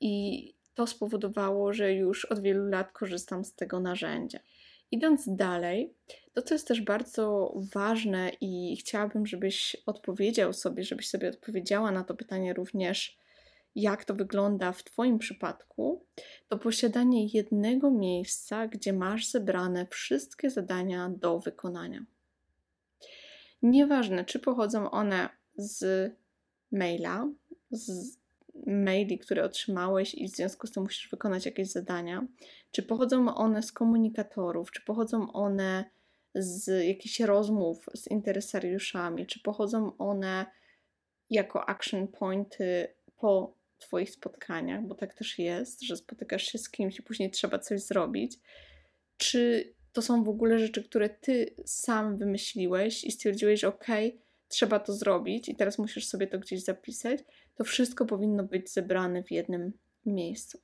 i 0.00 0.54
to 0.74 0.86
spowodowało, 0.86 1.72
że 1.72 1.94
już 1.94 2.24
od 2.24 2.42
wielu 2.42 2.68
lat 2.68 2.92
korzystam 2.92 3.44
z 3.44 3.54
tego 3.54 3.80
narzędzia. 3.80 4.38
Idąc 4.90 5.24
dalej, 5.26 5.94
to 6.32 6.42
co 6.42 6.54
jest 6.54 6.68
też 6.68 6.80
bardzo 6.80 7.54
ważne 7.74 8.30
i 8.40 8.76
chciałabym, 8.76 9.26
żebyś 9.26 9.76
odpowiedział 9.86 10.52
sobie, 10.52 10.84
żebyś 10.84 11.08
sobie 11.08 11.28
odpowiedziała 11.28 11.90
na 11.90 12.04
to 12.04 12.14
pytanie 12.14 12.54
również, 12.54 13.18
jak 13.74 14.04
to 14.04 14.14
wygląda 14.14 14.72
w 14.72 14.84
Twoim 14.84 15.18
przypadku, 15.18 16.04
to 16.48 16.58
posiadanie 16.58 17.26
jednego 17.26 17.90
miejsca, 17.90 18.68
gdzie 18.68 18.92
masz 18.92 19.30
zebrane 19.30 19.86
wszystkie 19.86 20.50
zadania 20.50 21.10
do 21.16 21.38
wykonania. 21.38 22.04
Nieważne, 23.62 24.24
czy 24.24 24.38
pochodzą 24.38 24.90
one 24.90 25.28
z 25.56 26.12
maila, 26.72 27.28
z 27.70 28.16
maili, 28.66 29.18
które 29.18 29.44
otrzymałeś 29.44 30.14
i 30.14 30.28
w 30.28 30.30
związku 30.30 30.66
z 30.66 30.72
tym 30.72 30.82
musisz 30.82 31.08
wykonać 31.10 31.46
jakieś 31.46 31.68
zadania, 31.68 32.26
czy 32.70 32.82
pochodzą 32.82 33.34
one 33.34 33.62
z 33.62 33.72
komunikatorów, 33.72 34.70
czy 34.70 34.82
pochodzą 34.82 35.32
one 35.32 35.84
z 36.34 36.86
jakichś 36.86 37.20
rozmów 37.20 37.86
z 37.94 38.10
interesariuszami, 38.10 39.26
czy 39.26 39.40
pochodzą 39.40 39.96
one 39.96 40.46
jako 41.30 41.68
action 41.68 42.08
pointy 42.08 42.88
po 43.16 43.60
Twoich 43.78 44.10
spotkaniach, 44.10 44.82
bo 44.82 44.94
tak 44.94 45.14
też 45.14 45.38
jest, 45.38 45.82
że 45.82 45.96
spotykasz 45.96 46.42
się 46.42 46.58
z 46.58 46.70
kimś 46.70 46.98
i 46.98 47.02
później 47.02 47.30
trzeba 47.30 47.58
coś 47.58 47.80
zrobić, 47.80 48.38
czy 49.16 49.74
to 49.92 50.02
są 50.02 50.24
w 50.24 50.28
ogóle 50.28 50.58
rzeczy, 50.58 50.84
które 50.84 51.08
Ty 51.08 51.54
sam 51.64 52.16
wymyśliłeś 52.16 53.04
i 53.04 53.12
stwierdziłeś, 53.12 53.64
ok, 53.64 53.86
trzeba 54.48 54.80
to 54.80 54.92
zrobić 54.92 55.48
i 55.48 55.56
teraz 55.56 55.78
musisz 55.78 56.06
sobie 56.06 56.26
to 56.26 56.38
gdzieś 56.38 56.64
zapisać, 56.64 57.20
to 57.54 57.64
wszystko 57.64 58.06
powinno 58.06 58.44
być 58.44 58.72
zebrane 58.72 59.22
w 59.22 59.30
jednym 59.30 59.72
miejscu. 60.06 60.58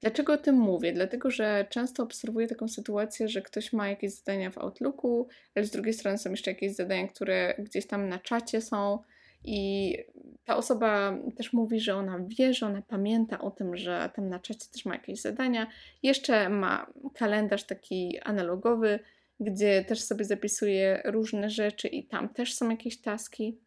Dlaczego 0.00 0.32
o 0.32 0.36
tym 0.36 0.54
mówię? 0.54 0.92
Dlatego, 0.92 1.30
że 1.30 1.66
często 1.70 2.02
obserwuję 2.02 2.46
taką 2.46 2.68
sytuację, 2.68 3.28
że 3.28 3.42
ktoś 3.42 3.72
ma 3.72 3.88
jakieś 3.88 4.12
zadania 4.12 4.50
w 4.50 4.58
Outlooku, 4.58 5.28
ale 5.54 5.64
z 5.64 5.70
drugiej 5.70 5.94
strony 5.94 6.18
są 6.18 6.30
jeszcze 6.30 6.50
jakieś 6.50 6.74
zadania, 6.74 7.08
które 7.08 7.54
gdzieś 7.58 7.86
tam 7.86 8.08
na 8.08 8.18
czacie 8.18 8.60
są, 8.60 8.98
i 9.44 9.96
ta 10.44 10.56
osoba 10.56 11.18
też 11.36 11.52
mówi, 11.52 11.80
że 11.80 11.94
ona 11.94 12.18
wie, 12.26 12.54
że 12.54 12.66
ona 12.66 12.82
pamięta 12.82 13.40
o 13.40 13.50
tym, 13.50 13.76
że 13.76 14.10
tam 14.14 14.28
na 14.28 14.38
czacie 14.38 14.66
też 14.72 14.84
ma 14.84 14.94
jakieś 14.94 15.20
zadania. 15.20 15.66
Jeszcze 16.02 16.48
ma 16.48 16.92
kalendarz 17.14 17.64
taki 17.64 18.18
analogowy, 18.18 18.98
gdzie 19.40 19.84
też 19.84 20.02
sobie 20.02 20.24
zapisuje 20.24 21.02
różne 21.04 21.50
rzeczy 21.50 21.88
i 21.88 22.06
tam 22.06 22.28
też 22.28 22.54
są 22.54 22.70
jakieś 22.70 23.00
taski 23.00 23.58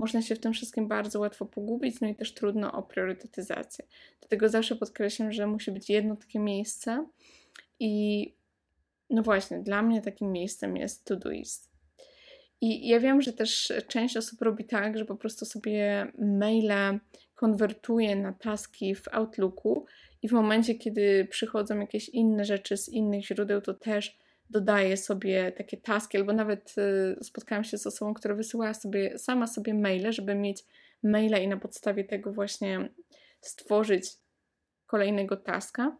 można 0.00 0.22
się 0.22 0.34
w 0.34 0.40
tym 0.40 0.52
wszystkim 0.52 0.88
bardzo 0.88 1.20
łatwo 1.20 1.46
pogubić, 1.46 2.00
no 2.00 2.08
i 2.08 2.14
też 2.14 2.34
trudno 2.34 2.72
o 2.72 2.82
priorytetyzację. 2.82 3.84
Dlatego 4.20 4.48
zawsze 4.48 4.76
podkreślam, 4.76 5.32
że 5.32 5.46
musi 5.46 5.72
być 5.72 5.90
jedno 5.90 6.16
takie 6.16 6.38
miejsce 6.38 7.06
i 7.80 8.34
no 9.10 9.22
właśnie, 9.22 9.58
dla 9.58 9.82
mnie 9.82 10.02
takim 10.02 10.32
miejscem 10.32 10.76
jest 10.76 11.04
Todoist. 11.04 11.70
I 12.60 12.88
ja 12.88 13.00
wiem, 13.00 13.22
że 13.22 13.32
też 13.32 13.72
część 13.88 14.16
osób 14.16 14.42
robi 14.42 14.64
tak, 14.64 14.98
że 14.98 15.04
po 15.04 15.16
prostu 15.16 15.44
sobie 15.44 16.12
maile 16.18 17.00
konwertuje 17.34 18.16
na 18.16 18.32
taski 18.32 18.94
w 18.94 19.08
Outlooku 19.08 19.86
i 20.22 20.28
w 20.28 20.32
momencie, 20.32 20.74
kiedy 20.74 21.26
przychodzą 21.30 21.80
jakieś 21.80 22.08
inne 22.08 22.44
rzeczy 22.44 22.76
z 22.76 22.88
innych 22.88 23.26
źródeł, 23.26 23.60
to 23.60 23.74
też 23.74 24.18
dodaję 24.50 24.96
sobie 24.96 25.52
takie 25.52 25.76
taski, 25.76 26.18
albo 26.18 26.32
nawet 26.32 26.74
y, 26.78 27.24
spotkałam 27.24 27.64
się 27.64 27.78
z 27.78 27.86
osobą, 27.86 28.14
która 28.14 28.34
wysyłała 28.34 28.74
sobie 28.74 29.18
sama 29.18 29.46
sobie 29.46 29.74
maile, 29.74 30.12
żeby 30.12 30.34
mieć 30.34 30.64
maila 31.02 31.38
i 31.38 31.48
na 31.48 31.56
podstawie 31.56 32.04
tego 32.04 32.32
właśnie 32.32 32.88
stworzyć 33.40 34.10
kolejnego 34.86 35.36
taska. 35.36 35.96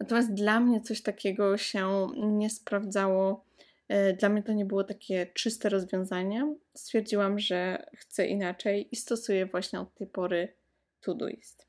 Natomiast 0.00 0.34
dla 0.34 0.60
mnie 0.60 0.80
coś 0.80 1.02
takiego 1.02 1.56
się 1.56 2.08
nie 2.16 2.50
sprawdzało. 2.50 3.44
Y, 3.92 4.16
dla 4.20 4.28
mnie 4.28 4.42
to 4.42 4.52
nie 4.52 4.64
było 4.64 4.84
takie 4.84 5.26
czyste 5.26 5.68
rozwiązanie. 5.68 6.54
Stwierdziłam, 6.74 7.38
że 7.38 7.86
chcę 7.96 8.26
inaczej 8.26 8.88
i 8.92 8.96
stosuję 8.96 9.46
właśnie 9.46 9.80
od 9.80 9.94
tej 9.94 10.06
pory 10.06 10.54
Todoist. 11.00 11.66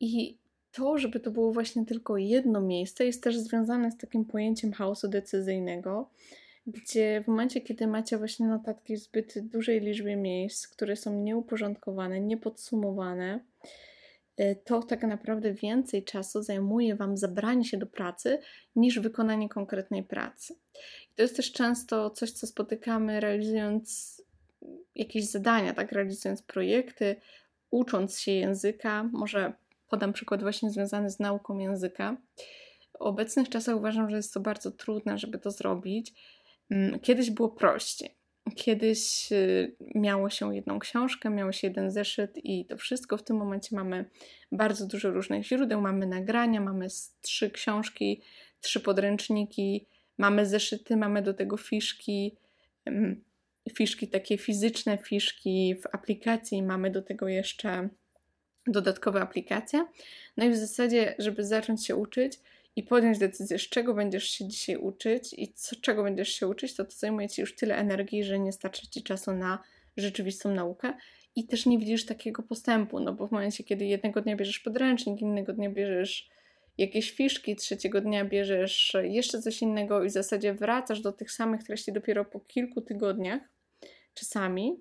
I 0.00 0.38
to, 0.74 0.98
żeby 0.98 1.20
to 1.20 1.30
było 1.30 1.52
właśnie 1.52 1.86
tylko 1.86 2.16
jedno 2.16 2.60
miejsce, 2.60 3.06
jest 3.06 3.22
też 3.22 3.38
związane 3.38 3.90
z 3.90 3.96
takim 3.96 4.24
pojęciem 4.24 4.72
chaosu 4.72 5.08
decyzyjnego, 5.08 6.10
gdzie 6.66 7.22
w 7.24 7.28
momencie, 7.28 7.60
kiedy 7.60 7.86
macie 7.86 8.18
właśnie 8.18 8.46
notatki 8.46 8.96
w 8.96 8.98
zbyt 8.98 9.38
dużej 9.38 9.80
liczbie 9.80 10.16
miejsc, 10.16 10.68
które 10.68 10.96
są 10.96 11.20
nieuporządkowane, 11.22 12.20
niepodsumowane, 12.20 13.40
y, 14.40 14.56
to 14.64 14.82
tak 14.82 15.02
naprawdę 15.02 15.52
więcej 15.52 16.04
czasu 16.04 16.42
zajmuje 16.42 16.96
Wam 16.96 17.16
zabranie 17.16 17.64
się 17.64 17.76
do 17.76 17.86
pracy 17.86 18.38
niż 18.76 18.98
wykonanie 18.98 19.48
konkretnej 19.48 20.02
pracy. 20.02 20.54
I 21.12 21.14
to 21.14 21.22
jest 21.22 21.36
też 21.36 21.52
często 21.52 22.10
coś, 22.10 22.30
co 22.30 22.46
spotykamy 22.46 23.20
realizując 23.20 24.14
jakieś 24.94 25.30
zadania, 25.30 25.74
tak, 25.74 25.92
realizując 25.92 26.42
projekty, 26.42 27.16
ucząc 27.70 28.18
się 28.18 28.32
języka. 28.32 29.10
Może 29.12 29.52
podam 29.88 30.12
przykład 30.12 30.42
właśnie 30.42 30.70
związany 30.70 31.10
z 31.10 31.18
nauką 31.18 31.58
języka. 31.58 32.16
W 32.92 33.02
obecnych 33.02 33.48
czasach 33.48 33.76
uważam, 33.76 34.10
że 34.10 34.16
jest 34.16 34.34
to 34.34 34.40
bardzo 34.40 34.70
trudne, 34.70 35.18
żeby 35.18 35.38
to 35.38 35.50
zrobić. 35.50 36.12
Mm, 36.70 37.00
kiedyś 37.00 37.30
było 37.30 37.48
prościej. 37.48 38.14
Kiedyś 38.56 39.32
y, 39.32 39.76
miało 39.94 40.30
się 40.30 40.56
jedną 40.56 40.78
książkę, 40.78 41.30
miało 41.30 41.52
się 41.52 41.66
jeden 41.66 41.90
zeszyt 41.90 42.30
i 42.44 42.66
to 42.66 42.76
wszystko. 42.76 43.16
W 43.16 43.22
tym 43.22 43.36
momencie 43.36 43.76
mamy 43.76 44.10
bardzo 44.52 44.86
dużo 44.86 45.10
różnych 45.10 45.46
źródeł, 45.46 45.80
mamy 45.80 46.06
nagrania, 46.06 46.60
mamy 46.60 46.86
trzy 47.20 47.50
książki, 47.50 48.22
trzy 48.60 48.80
podręczniki, 48.80 49.86
mamy 50.18 50.46
zeszyty, 50.46 50.96
mamy 50.96 51.22
do 51.22 51.34
tego 51.34 51.56
fiszki, 51.56 52.36
mm, 52.84 53.24
fiszki 53.72 54.08
takie 54.08 54.38
fizyczne, 54.38 54.98
fiszki 54.98 55.74
w 55.74 55.86
aplikacji, 55.92 56.62
mamy 56.62 56.90
do 56.90 57.02
tego 57.02 57.28
jeszcze 57.28 57.88
dodatkowe 58.66 59.20
aplikacje. 59.20 59.86
No 60.36 60.44
i 60.44 60.50
w 60.50 60.56
zasadzie, 60.56 61.14
żeby 61.18 61.44
zacząć 61.44 61.86
się 61.86 61.96
uczyć 61.96 62.40
i 62.76 62.82
podjąć 62.82 63.18
decyzję, 63.18 63.58
z 63.58 63.62
czego 63.62 63.94
będziesz 63.94 64.24
się 64.24 64.48
dzisiaj 64.48 64.76
uczyć 64.76 65.34
i 65.38 65.52
co, 65.52 65.76
czego 65.76 66.02
będziesz 66.02 66.28
się 66.28 66.48
uczyć, 66.48 66.74
to 66.74 66.84
to 66.84 66.90
zajmuje 66.90 67.28
ci 67.28 67.40
już 67.40 67.56
tyle 67.56 67.76
energii, 67.76 68.24
że 68.24 68.38
nie 68.38 68.52
starczy 68.52 68.88
ci 68.88 69.02
czasu 69.02 69.32
na 69.32 69.58
rzeczywistą 69.96 70.54
naukę 70.54 70.92
i 71.36 71.46
też 71.46 71.66
nie 71.66 71.78
widzisz 71.78 72.06
takiego 72.06 72.42
postępu, 72.42 73.00
no 73.00 73.12
bo 73.12 73.26
w 73.26 73.30
momencie, 73.30 73.64
kiedy 73.64 73.84
jednego 73.84 74.20
dnia 74.20 74.36
bierzesz 74.36 74.58
podręcznik, 74.58 75.20
innego 75.20 75.52
dnia 75.52 75.70
bierzesz 75.70 76.28
jakieś 76.78 77.10
fiszki, 77.10 77.56
trzeciego 77.56 78.00
dnia 78.00 78.24
bierzesz 78.24 78.96
jeszcze 79.02 79.42
coś 79.42 79.62
innego 79.62 80.04
i 80.04 80.08
w 80.08 80.12
zasadzie 80.12 80.54
wracasz 80.54 81.00
do 81.00 81.12
tych 81.12 81.32
samych 81.32 81.62
treści 81.62 81.92
dopiero 81.92 82.24
po 82.24 82.40
kilku 82.40 82.80
tygodniach, 82.80 83.40
czasami, 84.14 84.80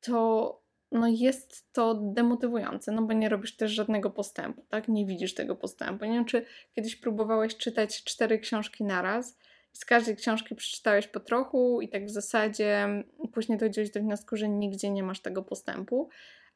to 0.00 0.65
no 0.92 1.08
jest 1.08 1.72
to 1.72 1.94
demotywujące, 1.94 2.92
no 2.92 3.02
bo 3.02 3.12
nie 3.12 3.28
robisz 3.28 3.56
też 3.56 3.72
żadnego 3.72 4.10
postępu, 4.10 4.64
tak? 4.68 4.88
Nie 4.88 5.06
widzisz 5.06 5.34
tego 5.34 5.56
postępu. 5.56 6.04
Nie 6.04 6.12
wiem, 6.12 6.24
czy 6.24 6.44
kiedyś 6.74 6.96
próbowałeś 6.96 7.56
czytać 7.56 8.04
cztery 8.04 8.38
książki 8.38 8.84
naraz 8.84 9.38
i 9.74 9.76
z 9.76 9.84
każdej 9.84 10.16
książki 10.16 10.54
przeczytałeś 10.54 11.06
po 11.06 11.20
trochu 11.20 11.80
i 11.80 11.88
tak 11.88 12.06
w 12.06 12.10
zasadzie 12.10 12.88
później 13.32 13.58
dojdziesz 13.58 13.90
do 13.90 14.00
wniosku, 14.00 14.36
że 14.36 14.48
nigdzie 14.48 14.90
nie 14.90 15.02
masz 15.02 15.20
tego 15.20 15.42
postępu, 15.42 16.08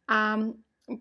a 0.06 0.38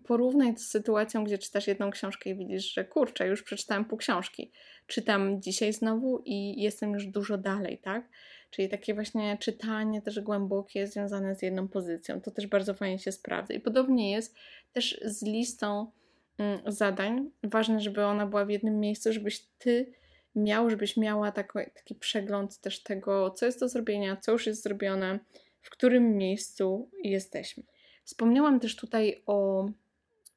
porównaj 0.06 0.54
to 0.54 0.60
z 0.60 0.66
sytuacją, 0.66 1.24
gdzie 1.24 1.38
czytasz 1.38 1.66
jedną 1.66 1.90
książkę 1.90 2.30
i 2.30 2.34
widzisz, 2.34 2.72
że 2.72 2.84
kurczę, 2.84 3.26
już 3.26 3.42
przeczytałem 3.42 3.84
pół 3.84 3.98
książki. 3.98 4.52
Czytam 4.86 5.42
dzisiaj 5.42 5.72
znowu 5.72 6.22
i 6.24 6.62
jestem 6.62 6.92
już 6.92 7.06
dużo 7.06 7.38
dalej, 7.38 7.78
tak? 7.78 8.08
Czyli 8.50 8.68
takie 8.68 8.94
właśnie 8.94 9.38
czytanie 9.40 10.02
też 10.02 10.20
głębokie 10.20 10.86
związane 10.86 11.36
z 11.36 11.42
jedną 11.42 11.68
pozycją. 11.68 12.20
To 12.20 12.30
też 12.30 12.46
bardzo 12.46 12.74
fajnie 12.74 12.98
się 12.98 13.12
sprawdza. 13.12 13.54
I 13.54 13.60
podobnie 13.60 14.12
jest 14.12 14.34
też 14.72 15.00
z 15.04 15.22
listą 15.22 15.90
mm, 16.38 16.60
zadań. 16.66 17.30
Ważne, 17.42 17.80
żeby 17.80 18.04
ona 18.04 18.26
była 18.26 18.44
w 18.44 18.50
jednym 18.50 18.80
miejscu, 18.80 19.12
żebyś 19.12 19.40
ty 19.58 19.92
miał, 20.34 20.70
żebyś 20.70 20.96
miała 20.96 21.32
taki, 21.32 21.58
taki 21.74 21.94
przegląd 21.94 22.58
też 22.58 22.82
tego, 22.82 23.30
co 23.30 23.46
jest 23.46 23.60
do 23.60 23.68
zrobienia, 23.68 24.16
co 24.16 24.32
już 24.32 24.46
jest 24.46 24.62
zrobione, 24.62 25.18
w 25.62 25.70
którym 25.70 26.16
miejscu 26.16 26.90
jesteśmy. 27.02 27.62
Wspomniałam 28.04 28.60
też 28.60 28.76
tutaj 28.76 29.22
o 29.26 29.68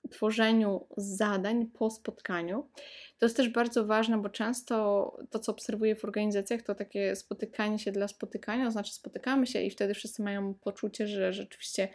tworzeniu 0.10 0.88
zadań 0.98 1.66
po 1.66 1.90
spotkaniu. 1.90 2.68
To 3.24 3.26
jest 3.26 3.38
też 3.38 3.50
bardzo 3.50 3.86
ważne, 3.86 4.18
bo 4.18 4.30
często 4.30 5.18
to, 5.30 5.40
co 5.40 5.52
obserwuję 5.52 5.96
w 5.96 6.06
organizacjach, 6.06 6.62
to 6.62 6.76
takie 6.76 7.16
spotykanie 7.16 7.80
się 7.80 7.92
dla 7.92 8.08
spotykania, 8.08 8.66
to 8.66 8.72
znaczy 8.72 8.94
spotykamy 8.94 9.48
się 9.48 9.62
i 9.62 9.70
wtedy 9.70 9.94
wszyscy 9.94 10.24
mają 10.24 10.54
poczucie, 10.54 11.08
że 11.08 11.34
rzeczywiście 11.34 11.88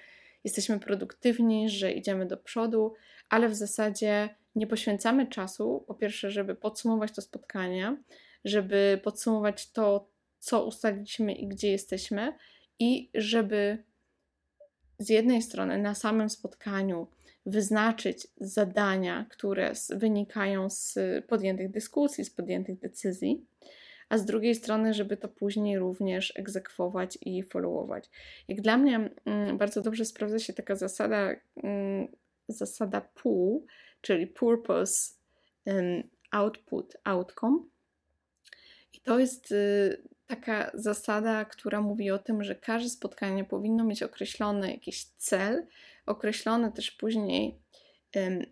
jesteśmy 0.45 0.81
produktywni, 0.81 1.69
że 1.69 1.93
idziemy 1.93 2.27
do 2.27 2.37
przodu, 2.37 2.95
ale 3.29 3.49
w 3.49 3.55
zasadzie 3.55 4.29
nie 4.55 4.67
poświęcamy 4.67 5.27
czasu, 5.27 5.85
po 5.87 5.95
pierwsze, 5.95 6.31
żeby 6.31 6.55
podsumować 6.55 7.13
to 7.13 7.23
spotkanie, 7.23 7.97
żeby 8.45 9.01
podsumować 9.05 9.71
to, 9.71 10.11
co 10.39 10.67
ustaliliśmy 10.67 11.33
i 11.33 11.49
gdzie 11.49 11.71
jesteśmy, 11.71 12.33
i 12.79 13.11
żeby 13.15 13.85
z 14.99 15.09
jednej 15.09 15.43
strony 15.43 15.79
na 15.79 15.95
samym 15.95 16.31
spotkaniu 16.31 17.07
wyznaczyć 17.49 18.27
zadania, 18.41 19.27
które 19.31 19.73
wynikają 19.91 20.71
z 20.71 20.99
podjętych 21.29 21.71
dyskusji, 21.71 22.25
z 22.25 22.31
podjętych 22.31 22.79
decyzji, 22.79 23.47
a 24.09 24.19
z 24.19 24.25
drugiej 24.25 24.55
strony, 24.55 24.95
żeby 24.95 25.17
to 25.17 25.29
później 25.29 25.79
również 25.79 26.33
egzekwować 26.37 27.19
i 27.21 27.43
followować. 27.43 28.11
Jak 28.49 28.61
dla 28.61 28.77
mnie 28.77 29.11
mm, 29.25 29.59
bardzo 29.59 29.83
dobrze 29.83 30.05
sprawdza 30.05 30.39
się 30.39 30.53
taka 30.53 30.77
zasada, 30.77 31.35
mm, 31.63 32.09
zasada 32.49 33.01
POOL, 33.01 33.61
czyli 34.01 34.27
Purpose, 34.27 35.15
Output, 36.31 36.97
Outcome. 37.05 37.59
I 38.93 39.01
to 39.01 39.19
jest 39.19 39.53
y, 39.53 40.03
taka 40.27 40.71
zasada, 40.75 41.45
która 41.45 41.81
mówi 41.81 42.11
o 42.11 42.19
tym, 42.19 42.45
że 42.45 42.55
każde 42.55 42.91
spotkanie 42.91 43.45
powinno 43.45 43.85
mieć 43.85 44.03
określony 44.03 44.71
jakiś 44.71 45.05
cel, 45.05 45.67
określony 46.09 46.73
też 46.73 46.91
później 46.91 47.59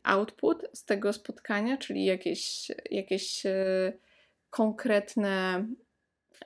output 0.03 0.64
z 0.73 0.85
tego 0.85 1.12
spotkania, 1.12 1.77
czyli 1.77 2.05
jakieś, 2.05 2.73
jakieś 2.90 3.47
e, 3.47 3.92
konkretne 4.51 5.66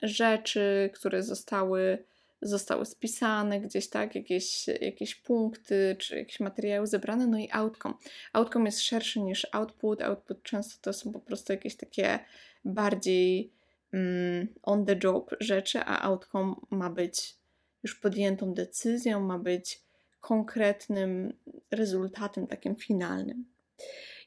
rzeczy, 0.02 0.90
które 0.94 1.22
zostały, 1.22 2.04
zostały 2.42 2.86
spisane 2.86 3.60
gdzieś, 3.60 3.88
tak, 3.88 4.14
jakieś, 4.14 4.66
jakieś 4.80 5.14
punkty, 5.14 5.96
czy 5.98 6.16
jakieś 6.16 6.40
materiały 6.40 6.86
zebrane, 6.86 7.26
no 7.26 7.38
i 7.38 7.48
outcome. 7.52 7.94
Outcome 8.32 8.64
jest 8.64 8.80
szerszy 8.80 9.20
niż 9.20 9.46
output, 9.52 10.02
output 10.02 10.42
często 10.42 10.78
to 10.82 10.92
są 10.92 11.12
po 11.12 11.20
prostu 11.20 11.52
jakieś 11.52 11.76
takie 11.76 12.18
bardziej 12.64 13.52
mm, 13.92 14.48
on 14.62 14.86
the 14.86 14.96
job 15.04 15.30
rzeczy, 15.40 15.80
a 15.80 16.02
outcome 16.02 16.54
ma 16.70 16.90
być 16.90 17.36
już 17.82 17.94
podjętą 17.94 18.54
decyzją, 18.54 19.20
ma 19.20 19.38
być 19.38 19.89
konkretnym 20.20 21.32
rezultatem, 21.70 22.46
takim 22.46 22.76
finalnym. 22.76 23.44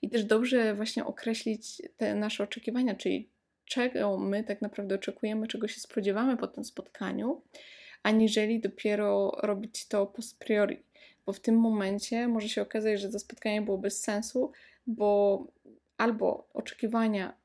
I 0.01 0.09
też 0.09 0.25
dobrze 0.25 0.75
właśnie 0.75 1.05
określić 1.05 1.81
te 1.97 2.15
nasze 2.15 2.43
oczekiwania, 2.43 2.95
czyli 2.95 3.29
czego 3.65 4.17
my 4.17 4.43
tak 4.43 4.61
naprawdę 4.61 4.95
oczekujemy, 4.95 5.47
czego 5.47 5.67
się 5.67 5.79
spodziewamy 5.79 6.37
po 6.37 6.47
tym 6.47 6.63
spotkaniu, 6.63 7.41
aniżeli 8.03 8.59
dopiero 8.59 9.31
robić 9.43 9.87
to 9.87 10.07
post 10.07 10.39
priori, 10.39 10.83
bo 11.25 11.33
w 11.33 11.39
tym 11.39 11.55
momencie 11.55 12.27
może 12.27 12.49
się 12.49 12.61
okazać, 12.61 13.01
że 13.01 13.09
to 13.09 13.19
spotkanie 13.19 13.61
było 13.61 13.77
bez 13.77 14.01
sensu, 14.01 14.51
bo 14.87 15.47
albo 15.97 16.49
oczekiwania 16.53 17.37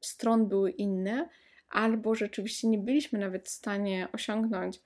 stron 0.00 0.48
były 0.48 0.70
inne, 0.70 1.28
albo 1.70 2.14
rzeczywiście 2.14 2.68
nie 2.68 2.78
byliśmy 2.78 3.18
nawet 3.18 3.46
w 3.46 3.50
stanie 3.50 4.08
osiągnąć 4.12 4.80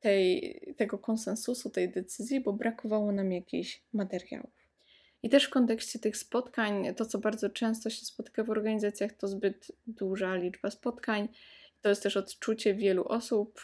tej, 0.00 0.60
tego 0.76 0.98
konsensusu, 0.98 1.70
tej 1.70 1.92
decyzji, 1.92 2.40
bo 2.40 2.52
brakowało 2.52 3.12
nam 3.12 3.32
jakichś 3.32 3.82
materiałów. 3.92 4.50
I 5.22 5.28
też 5.28 5.44
w 5.44 5.50
kontekście 5.50 5.98
tych 5.98 6.16
spotkań, 6.16 6.94
to 6.94 7.06
co 7.06 7.18
bardzo 7.18 7.50
często 7.50 7.90
się 7.90 8.04
spotyka 8.04 8.44
w 8.44 8.50
organizacjach, 8.50 9.12
to 9.12 9.28
zbyt 9.28 9.72
duża 9.86 10.34
liczba 10.34 10.70
spotkań. 10.70 11.28
To 11.82 11.88
jest 11.88 12.02
też 12.02 12.16
odczucie 12.16 12.74
wielu 12.74 13.04
osób, 13.04 13.60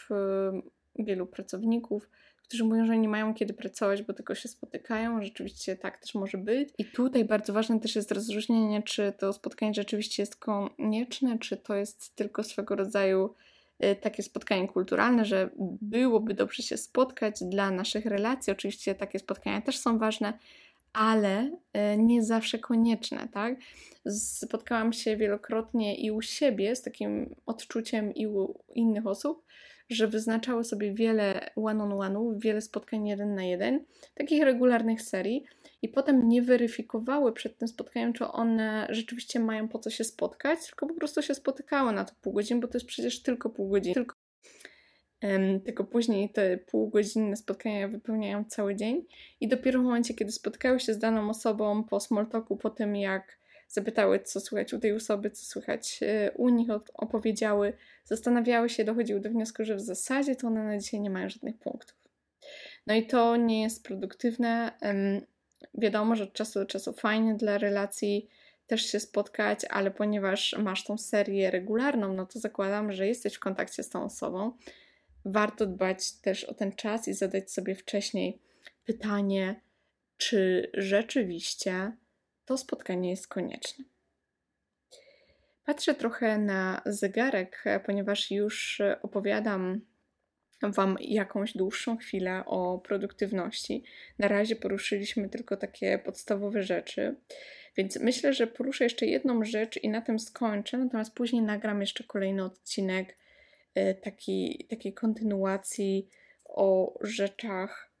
wielu 0.99 1.27
pracowników, 1.27 2.09
którzy 2.43 2.63
mówią, 2.63 2.85
że 2.85 2.97
nie 2.97 3.09
mają 3.09 3.33
kiedy 3.33 3.53
pracować, 3.53 4.03
bo 4.03 4.13
tylko 4.13 4.35
się 4.35 4.49
spotykają. 4.49 5.23
Rzeczywiście 5.23 5.75
tak 5.75 5.97
też 5.97 6.15
może 6.15 6.37
być. 6.37 6.69
I 6.77 6.85
tutaj 6.85 7.25
bardzo 7.25 7.53
ważne 7.53 7.79
też 7.79 7.95
jest 7.95 8.11
rozróżnienie, 8.11 8.83
czy 8.83 9.13
to 9.19 9.33
spotkanie 9.33 9.73
rzeczywiście 9.73 10.23
jest 10.23 10.35
konieczne, 10.35 11.39
czy 11.39 11.57
to 11.57 11.75
jest 11.75 12.15
tylko 12.15 12.43
swego 12.43 12.75
rodzaju 12.75 13.35
takie 14.01 14.23
spotkanie 14.23 14.67
kulturalne, 14.67 15.25
że 15.25 15.49
byłoby 15.81 16.33
dobrze 16.33 16.63
się 16.63 16.77
spotkać 16.77 17.35
dla 17.41 17.71
naszych 17.71 18.05
relacji. 18.05 18.53
Oczywiście 18.53 18.95
takie 18.95 19.19
spotkania 19.19 19.61
też 19.61 19.77
są 19.77 19.97
ważne, 19.97 20.33
ale 20.93 21.45
y, 21.47 21.97
nie 21.97 22.23
zawsze 22.23 22.59
konieczne, 22.59 23.27
tak? 23.33 23.55
Spotkałam 24.09 24.93
się 24.93 25.17
wielokrotnie 25.17 25.95
i 25.95 26.11
u 26.11 26.21
siebie 26.21 26.75
z 26.75 26.81
takim 26.81 27.35
odczuciem 27.45 28.13
i 28.13 28.27
u 28.27 28.59
innych 28.75 29.07
osób, 29.07 29.45
że 29.93 30.07
wyznaczały 30.07 30.63
sobie 30.63 30.93
wiele 30.93 31.49
one-on-one'ów, 31.55 32.39
wiele 32.39 32.61
spotkań 32.61 33.07
jeden 33.07 33.35
na 33.35 33.43
jeden, 33.43 33.85
takich 34.15 34.43
regularnych 34.43 35.01
serii, 35.01 35.45
i 35.83 35.89
potem 35.89 36.29
nie 36.29 36.41
weryfikowały 36.41 37.33
przed 37.33 37.57
tym 37.57 37.67
spotkaniem, 37.67 38.13
czy 38.13 38.27
one 38.27 38.87
rzeczywiście 38.89 39.39
mają 39.39 39.67
po 39.67 39.79
co 39.79 39.89
się 39.89 40.03
spotkać, 40.03 40.59
tylko 40.67 40.87
po 40.87 40.93
prostu 40.93 41.21
się 41.21 41.35
spotykały 41.35 41.93
na 41.93 42.05
to 42.05 42.13
pół 42.21 42.33
godziny, 42.33 42.61
bo 42.61 42.67
to 42.67 42.77
jest 42.77 42.87
przecież 42.87 43.21
tylko 43.21 43.49
pół 43.49 43.69
godziny. 43.69 43.93
Tylko, 43.93 44.15
um, 45.23 45.61
tylko 45.61 45.83
później 45.83 46.29
te 46.29 46.57
półgodzinne 46.57 47.35
spotkania 47.35 47.87
wypełniają 47.87 48.45
cały 48.45 48.75
dzień 48.75 49.05
i 49.41 49.47
dopiero 49.47 49.79
w 49.79 49.83
momencie, 49.83 50.13
kiedy 50.13 50.31
spotkały 50.31 50.79
się 50.79 50.93
z 50.93 50.99
daną 50.99 51.29
osobą 51.29 51.83
po 51.83 51.99
small 51.99 52.27
talku, 52.27 52.57
po 52.57 52.69
tym 52.69 52.95
jak 52.95 53.37
zapytały, 53.73 54.19
co 54.19 54.39
słychać 54.39 54.73
u 54.73 54.79
tej 54.79 54.93
osoby, 54.93 55.31
co 55.31 55.45
słychać 55.45 55.99
e, 56.01 56.31
u 56.31 56.49
nich, 56.49 56.69
opowiedziały, 56.93 57.73
zastanawiały 58.05 58.69
się, 58.69 58.83
dochodziły 58.83 59.19
do 59.19 59.29
wniosku, 59.29 59.65
że 59.65 59.75
w 59.75 59.81
zasadzie 59.81 60.35
to 60.35 60.47
one 60.47 60.63
na 60.63 60.77
dzisiaj 60.77 60.99
nie 60.99 61.09
mają 61.09 61.29
żadnych 61.29 61.57
punktów. 61.57 61.97
No 62.87 62.93
i 62.93 63.07
to 63.07 63.35
nie 63.35 63.61
jest 63.61 63.83
produktywne. 63.83 64.71
Wiadomo, 65.73 66.15
że 66.15 66.23
od 66.23 66.33
czasu 66.33 66.59
do 66.59 66.65
czasu 66.65 66.93
fajnie 66.93 67.35
dla 67.35 67.57
relacji 67.57 68.29
też 68.67 68.85
się 68.85 68.99
spotkać, 68.99 69.59
ale 69.69 69.91
ponieważ 69.91 70.55
masz 70.57 70.83
tą 70.83 70.97
serię 70.97 71.51
regularną, 71.51 72.13
no 72.13 72.25
to 72.25 72.39
zakładam, 72.39 72.91
że 72.91 73.07
jesteś 73.07 73.33
w 73.33 73.39
kontakcie 73.39 73.83
z 73.83 73.89
tą 73.89 74.03
osobą. 74.03 74.51
Warto 75.25 75.65
dbać 75.65 76.11
też 76.11 76.43
o 76.43 76.53
ten 76.53 76.71
czas 76.71 77.07
i 77.07 77.13
zadać 77.13 77.51
sobie 77.51 77.75
wcześniej 77.75 78.39
pytanie, 78.85 79.61
czy 80.17 80.69
rzeczywiście 80.73 81.91
to 82.45 82.57
spotkanie 82.57 83.09
jest 83.09 83.27
konieczne. 83.27 83.85
Patrzę 85.65 85.95
trochę 85.95 86.37
na 86.37 86.81
zegarek, 86.85 87.63
ponieważ 87.85 88.31
już 88.31 88.81
opowiadam 89.01 89.81
Wam 90.71 90.97
jakąś 91.01 91.57
dłuższą 91.57 91.97
chwilę 91.97 92.43
o 92.45 92.77
produktywności. 92.77 93.83
Na 94.19 94.27
razie 94.27 94.55
poruszyliśmy 94.55 95.29
tylko 95.29 95.57
takie 95.57 95.99
podstawowe 95.99 96.63
rzeczy, 96.63 97.15
więc 97.77 97.99
myślę, 97.99 98.33
że 98.33 98.47
poruszę 98.47 98.83
jeszcze 98.83 99.05
jedną 99.05 99.43
rzecz 99.45 99.83
i 99.83 99.89
na 99.89 100.01
tym 100.01 100.19
skończę, 100.19 100.77
natomiast 100.77 101.13
później 101.13 101.41
nagram 101.41 101.81
jeszcze 101.81 102.03
kolejny 102.03 102.43
odcinek 102.43 103.17
e, 103.75 103.93
taki, 103.93 104.65
takiej 104.69 104.93
kontynuacji 104.93 106.09
o 106.45 106.97
rzeczach, 107.01 107.91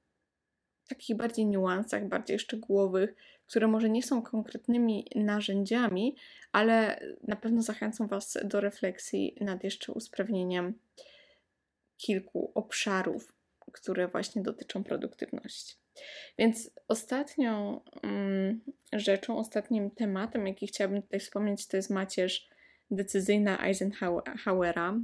takich 0.89 1.17
bardziej 1.17 1.45
niuansach, 1.45 2.07
bardziej 2.07 2.39
szczegółowych, 2.39 3.15
które 3.53 3.67
może 3.67 3.89
nie 3.89 4.03
są 4.03 4.21
konkretnymi 4.21 5.07
narzędziami, 5.15 6.15
ale 6.51 6.99
na 7.23 7.35
pewno 7.35 7.61
zachęcą 7.61 8.07
Was 8.07 8.37
do 8.43 8.61
refleksji 8.61 9.35
nad 9.41 9.63
jeszcze 9.63 9.91
usprawnieniem 9.91 10.73
kilku 11.97 12.51
obszarów, 12.55 13.33
które 13.71 14.07
właśnie 14.07 14.41
dotyczą 14.41 14.83
produktywności. 14.83 15.75
Więc 16.37 16.71
ostatnią 16.87 17.81
mm, 18.03 18.61
rzeczą, 18.93 19.37
ostatnim 19.37 19.91
tematem, 19.91 20.47
jaki 20.47 20.67
chciałabym 20.67 21.01
tutaj 21.01 21.19
wspomnieć, 21.19 21.67
to 21.67 21.77
jest 21.77 21.89
macierz 21.89 22.49
decyzyjna 22.91 23.67
Eisenhowera. 23.67 24.99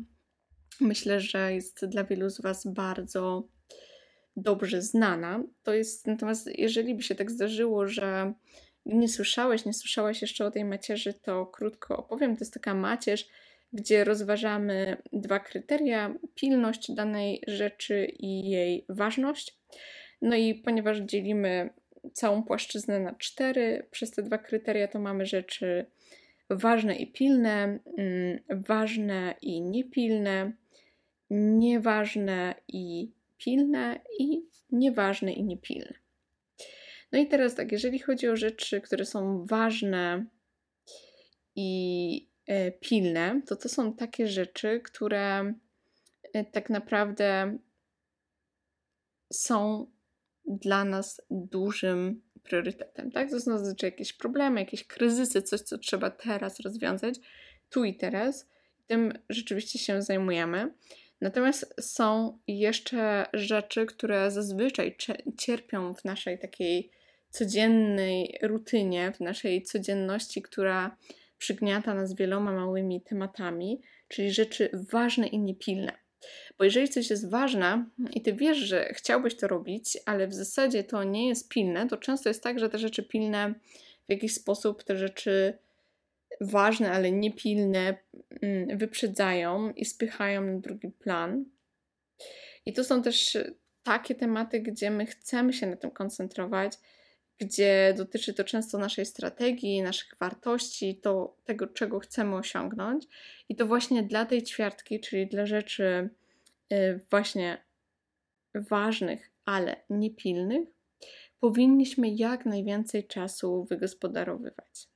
Myślę, 0.82 1.20
że 1.20 1.54
jest 1.54 1.86
dla 1.86 2.04
wielu 2.04 2.30
z 2.30 2.42
Was 2.42 2.68
bardzo 2.68 3.48
dobrze 4.36 4.82
znana. 4.82 5.44
To 5.64 5.74
jest 5.74 6.08
natomiast, 6.08 6.50
jeżeli 6.58 6.96
by 6.96 7.04
się 7.04 7.16
tak 7.16 7.32
zdarzyło, 7.32 7.88
że 7.88 8.34
nie 8.86 9.08
słyszałeś, 9.08 9.66
nie 9.66 9.74
słyszałaś 9.74 10.22
jeszcze 10.22 10.46
o 10.46 10.52
tej 10.52 10.66
macierzy, 10.66 11.14
to 11.14 11.46
krótko 11.46 11.98
opowiem. 11.98 12.36
To 12.36 12.42
jest 12.42 12.54
taka 12.54 12.74
macierz, 12.74 13.28
gdzie 13.74 14.04
rozważamy 14.04 14.98
dwa 15.14 15.40
kryteria: 15.40 16.16
pilność 16.36 16.92
danej 16.92 17.42
rzeczy 17.48 18.06
i 18.20 18.50
jej 18.50 18.86
ważność. 18.90 19.60
No 20.22 20.36
i 20.36 20.56
ponieważ 20.56 20.98
dzielimy 20.98 21.70
całą 22.14 22.44
płaszczyznę 22.44 23.00
na 23.00 23.16
cztery, 23.16 23.88
przez 23.92 24.12
te 24.12 24.24
dwa 24.24 24.38
kryteria 24.38 24.88
to 24.88 25.00
mamy 25.00 25.26
rzeczy 25.26 25.86
ważne 26.50 26.96
i 26.96 27.12
pilne, 27.12 27.80
mm, 27.98 28.40
ważne 28.50 29.36
i 29.42 29.62
niepilne, 29.62 30.52
nieważne 31.30 32.56
i 32.68 33.12
pilne 33.44 34.02
i 34.20 34.42
nieważne 34.72 35.34
i 35.34 35.44
niepilne. 35.44 35.94
No 37.12 37.20
i 37.20 37.28
teraz 37.28 37.56
tak, 37.56 37.72
jeżeli 37.72 38.00
chodzi 38.00 38.28
o 38.28 38.36
rzeczy, 38.36 38.82
które 38.82 39.06
są 39.06 39.46
ważne 39.46 40.26
i 41.56 42.30
E, 42.50 42.72
pilne, 42.72 43.42
to 43.48 43.56
to 43.56 43.70
są 43.70 43.94
takie 43.94 44.28
rzeczy, 44.28 44.82
które 44.84 45.54
e, 46.34 46.46
tak 46.46 46.70
naprawdę 46.70 47.58
są 49.34 49.92
dla 50.46 50.86
nas 50.86 51.22
dużym 51.30 52.22
priorytetem, 52.44 53.12
tak? 53.12 53.30
To 53.30 53.40
są 53.40 53.58
zazwyczaj 53.58 53.90
jakieś 53.92 54.14
problemy, 54.14 54.60
jakieś 54.60 54.88
kryzysy, 54.88 55.42
coś, 55.42 55.62
co 55.62 55.78
trzeba 55.78 56.10
teraz 56.10 56.60
rozwiązać, 56.60 57.16
tu 57.70 57.84
i 57.84 57.98
teraz. 57.98 58.48
Tym 58.88 59.14
rzeczywiście 59.30 59.80
się 59.80 60.02
zajmujemy. 60.02 60.74
Natomiast 61.22 61.76
są 61.82 62.38
jeszcze 62.48 63.26
rzeczy, 63.34 63.86
które 63.86 64.32
zazwyczaj 64.32 64.96
cierpią 65.38 65.94
w 65.94 66.06
naszej 66.06 66.40
takiej 66.40 66.92
codziennej 67.30 68.38
rutynie, 68.42 69.12
w 69.12 69.20
naszej 69.20 69.64
codzienności, 69.64 70.42
która 70.42 70.98
przygniata 71.38 71.94
nas 71.94 72.16
wieloma 72.16 72.52
małymi 72.52 73.02
tematami, 73.02 73.82
czyli 74.08 74.32
rzeczy 74.32 74.70
ważne 74.92 75.28
i 75.28 75.40
niepilne. 75.40 75.92
Bo 76.58 76.64
jeżeli 76.64 76.90
coś 76.90 77.10
jest 77.10 77.30
ważne 77.30 77.86
i 78.14 78.22
ty 78.22 78.34
wiesz, 78.34 78.58
że 78.58 78.90
chciałbyś 78.94 79.36
to 79.36 79.48
robić, 79.48 79.98
ale 80.06 80.28
w 80.28 80.34
zasadzie 80.34 80.84
to 80.84 81.04
nie 81.04 81.28
jest 81.28 81.50
pilne, 81.50 81.88
to 81.88 81.98
często 81.98 82.30
jest 82.30 82.44
tak, 82.44 82.60
że 82.60 82.70
te 82.70 82.78
rzeczy 82.78 83.04
pilne 83.04 83.54
w 84.08 84.12
jakiś 84.12 84.34
sposób 84.34 84.84
te 84.84 84.98
rzeczy 84.98 85.58
ważne, 86.42 86.92
ale 86.92 87.12
niepilne 87.12 87.98
mm, 88.42 88.78
wyprzedzają 88.78 89.72
i 89.72 89.86
spychają 89.86 90.46
na 90.46 90.60
drugi 90.60 90.90
plan. 90.90 91.46
I 92.66 92.74
to 92.74 92.84
są 92.84 93.02
też 93.02 93.38
takie 93.84 94.16
tematy, 94.16 94.60
gdzie 94.60 94.92
my 94.92 95.06
chcemy 95.06 95.54
się 95.54 95.68
na 95.68 95.76
tym 95.76 95.92
koncentrować, 95.92 96.74
gdzie 97.38 97.94
dotyczy 97.98 98.34
to 98.34 98.44
często 98.44 98.78
naszej 98.78 99.06
strategii, 99.06 99.82
naszych 99.82 100.18
wartości, 100.20 101.00
to 101.04 101.38
tego, 101.46 101.68
czego 101.68 102.00
chcemy 102.00 102.36
osiągnąć. 102.36 103.06
I 103.50 103.56
to 103.56 103.66
właśnie 103.66 104.04
dla 104.04 104.26
tej 104.26 104.44
ćwiartki, 104.44 105.00
czyli 105.00 105.28
dla 105.28 105.46
rzeczy 105.46 106.10
y, 106.74 107.00
właśnie 107.10 107.64
ważnych, 108.56 109.32
ale 109.46 109.76
niepilnych, 109.90 110.68
powinniśmy 111.40 112.10
jak 112.10 112.46
najwięcej 112.46 113.08
czasu 113.08 113.64
wygospodarowywać. 113.70 114.89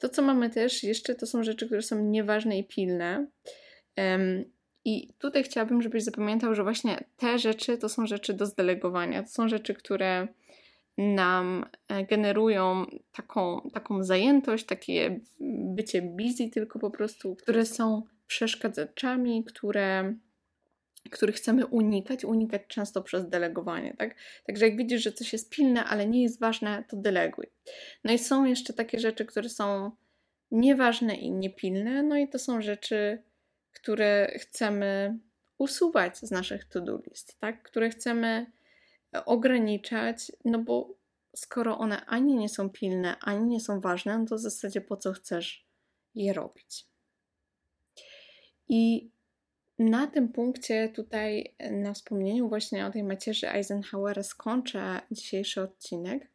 To, 0.00 0.08
co 0.08 0.22
mamy 0.22 0.50
też 0.50 0.82
jeszcze, 0.82 1.14
to 1.14 1.26
są 1.26 1.42
rzeczy, 1.42 1.66
które 1.66 1.82
są 1.82 2.04
nieważne 2.04 2.58
i 2.58 2.64
pilne. 2.64 3.26
I 4.84 5.08
tutaj 5.18 5.44
chciałabym, 5.44 5.82
żebyś 5.82 6.02
zapamiętał, 6.02 6.54
że 6.54 6.62
właśnie 6.62 7.04
te 7.16 7.38
rzeczy 7.38 7.78
to 7.78 7.88
są 7.88 8.06
rzeczy 8.06 8.34
do 8.34 8.46
zdelegowania. 8.46 9.22
To 9.22 9.28
są 9.28 9.48
rzeczy, 9.48 9.74
które 9.74 10.28
nam 10.98 11.66
e, 11.88 12.04
generują 12.04 12.86
taką, 13.12 13.70
taką 13.74 14.04
zajętość, 14.04 14.64
takie 14.64 15.20
bycie 15.74 16.02
busy, 16.02 16.50
tylko 16.50 16.78
po 16.78 16.90
prostu, 16.90 17.36
które 17.36 17.66
są 17.66 18.02
przeszkadzaczami, 18.26 19.44
które, 19.44 20.14
których 21.10 21.36
chcemy 21.36 21.66
unikać, 21.66 22.24
unikać 22.24 22.62
często 22.68 23.02
przez 23.02 23.28
delegowanie, 23.28 23.94
tak? 23.98 24.14
Także 24.46 24.68
jak 24.68 24.76
widzisz, 24.76 25.02
że 25.02 25.12
coś 25.12 25.32
jest 25.32 25.50
pilne, 25.50 25.84
ale 25.84 26.06
nie 26.06 26.22
jest 26.22 26.40
ważne, 26.40 26.84
to 26.88 26.96
deleguj. 26.96 27.46
No 28.04 28.12
i 28.12 28.18
są 28.18 28.44
jeszcze 28.44 28.72
takie 28.72 29.00
rzeczy, 29.00 29.24
które 29.24 29.48
są 29.48 29.90
nieważne 30.50 31.14
i 31.14 31.30
niepilne, 31.30 32.02
no 32.02 32.16
i 32.16 32.28
to 32.28 32.38
są 32.38 32.62
rzeczy, 32.62 33.22
które 33.72 34.32
chcemy 34.38 35.18
usuwać 35.58 36.18
z 36.18 36.30
naszych 36.30 36.64
to-do 36.64 37.00
list, 37.06 37.38
tak? 37.40 37.62
Które 37.62 37.90
chcemy 37.90 38.46
ograniczać, 39.26 40.32
no 40.44 40.58
bo 40.58 40.94
skoro 41.36 41.78
one 41.78 42.06
ani 42.06 42.36
nie 42.36 42.48
są 42.48 42.70
pilne, 42.70 43.16
ani 43.20 43.46
nie 43.46 43.60
są 43.60 43.80
ważne, 43.80 44.18
no 44.18 44.26
to 44.26 44.36
w 44.36 44.40
zasadzie 44.40 44.80
po 44.80 44.96
co 44.96 45.12
chcesz 45.12 45.66
je 46.14 46.32
robić? 46.32 46.86
I 48.68 49.10
na 49.80 50.06
tym 50.06 50.28
punkcie 50.28 50.88
tutaj 50.88 51.54
na 51.70 51.92
wspomnieniu 51.92 52.48
właśnie 52.48 52.86
o 52.86 52.90
tej 52.90 53.04
macierzy 53.04 53.48
Eisenhowera 53.48 54.22
skończę 54.22 55.00
dzisiejszy 55.10 55.62
odcinek. 55.62 56.28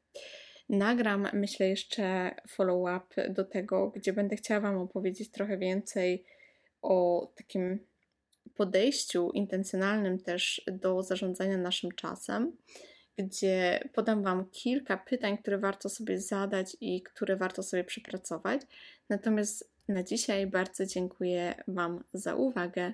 Nagram, 0.70 1.28
myślę, 1.34 1.70
jeszcze 1.70 2.36
follow-up 2.50 3.30
do 3.30 3.44
tego, 3.44 3.92
gdzie 3.96 4.14
będę 4.14 4.36
chciała 4.36 4.60
Wam 4.60 4.78
opowiedzieć 4.78 5.32
trochę 5.32 5.58
więcej 5.58 6.26
o 6.82 7.28
takim 7.36 7.80
podejściu 8.56 9.32
intencjonalnym 9.32 10.20
też 10.20 10.62
do 10.72 11.04
zarządzania 11.04 11.58
naszym 11.58 11.92
czasem, 11.92 12.58
gdzie 13.18 13.90
podam 13.94 14.24
Wam 14.24 14.50
kilka 14.50 14.98
pytań, 14.98 15.38
które 15.38 15.58
warto 15.58 15.90
sobie 15.90 16.20
zadać 16.20 16.78
i 16.82 17.04
które 17.04 17.36
warto 17.36 17.64
sobie 17.64 17.84
przepracować. 17.84 18.62
Natomiast 19.10 19.72
na 19.88 20.04
dzisiaj 20.04 20.48
bardzo 20.48 20.86
dziękuję 20.86 21.64
Wam 21.68 22.04
za 22.14 22.36
uwagę 22.36 22.94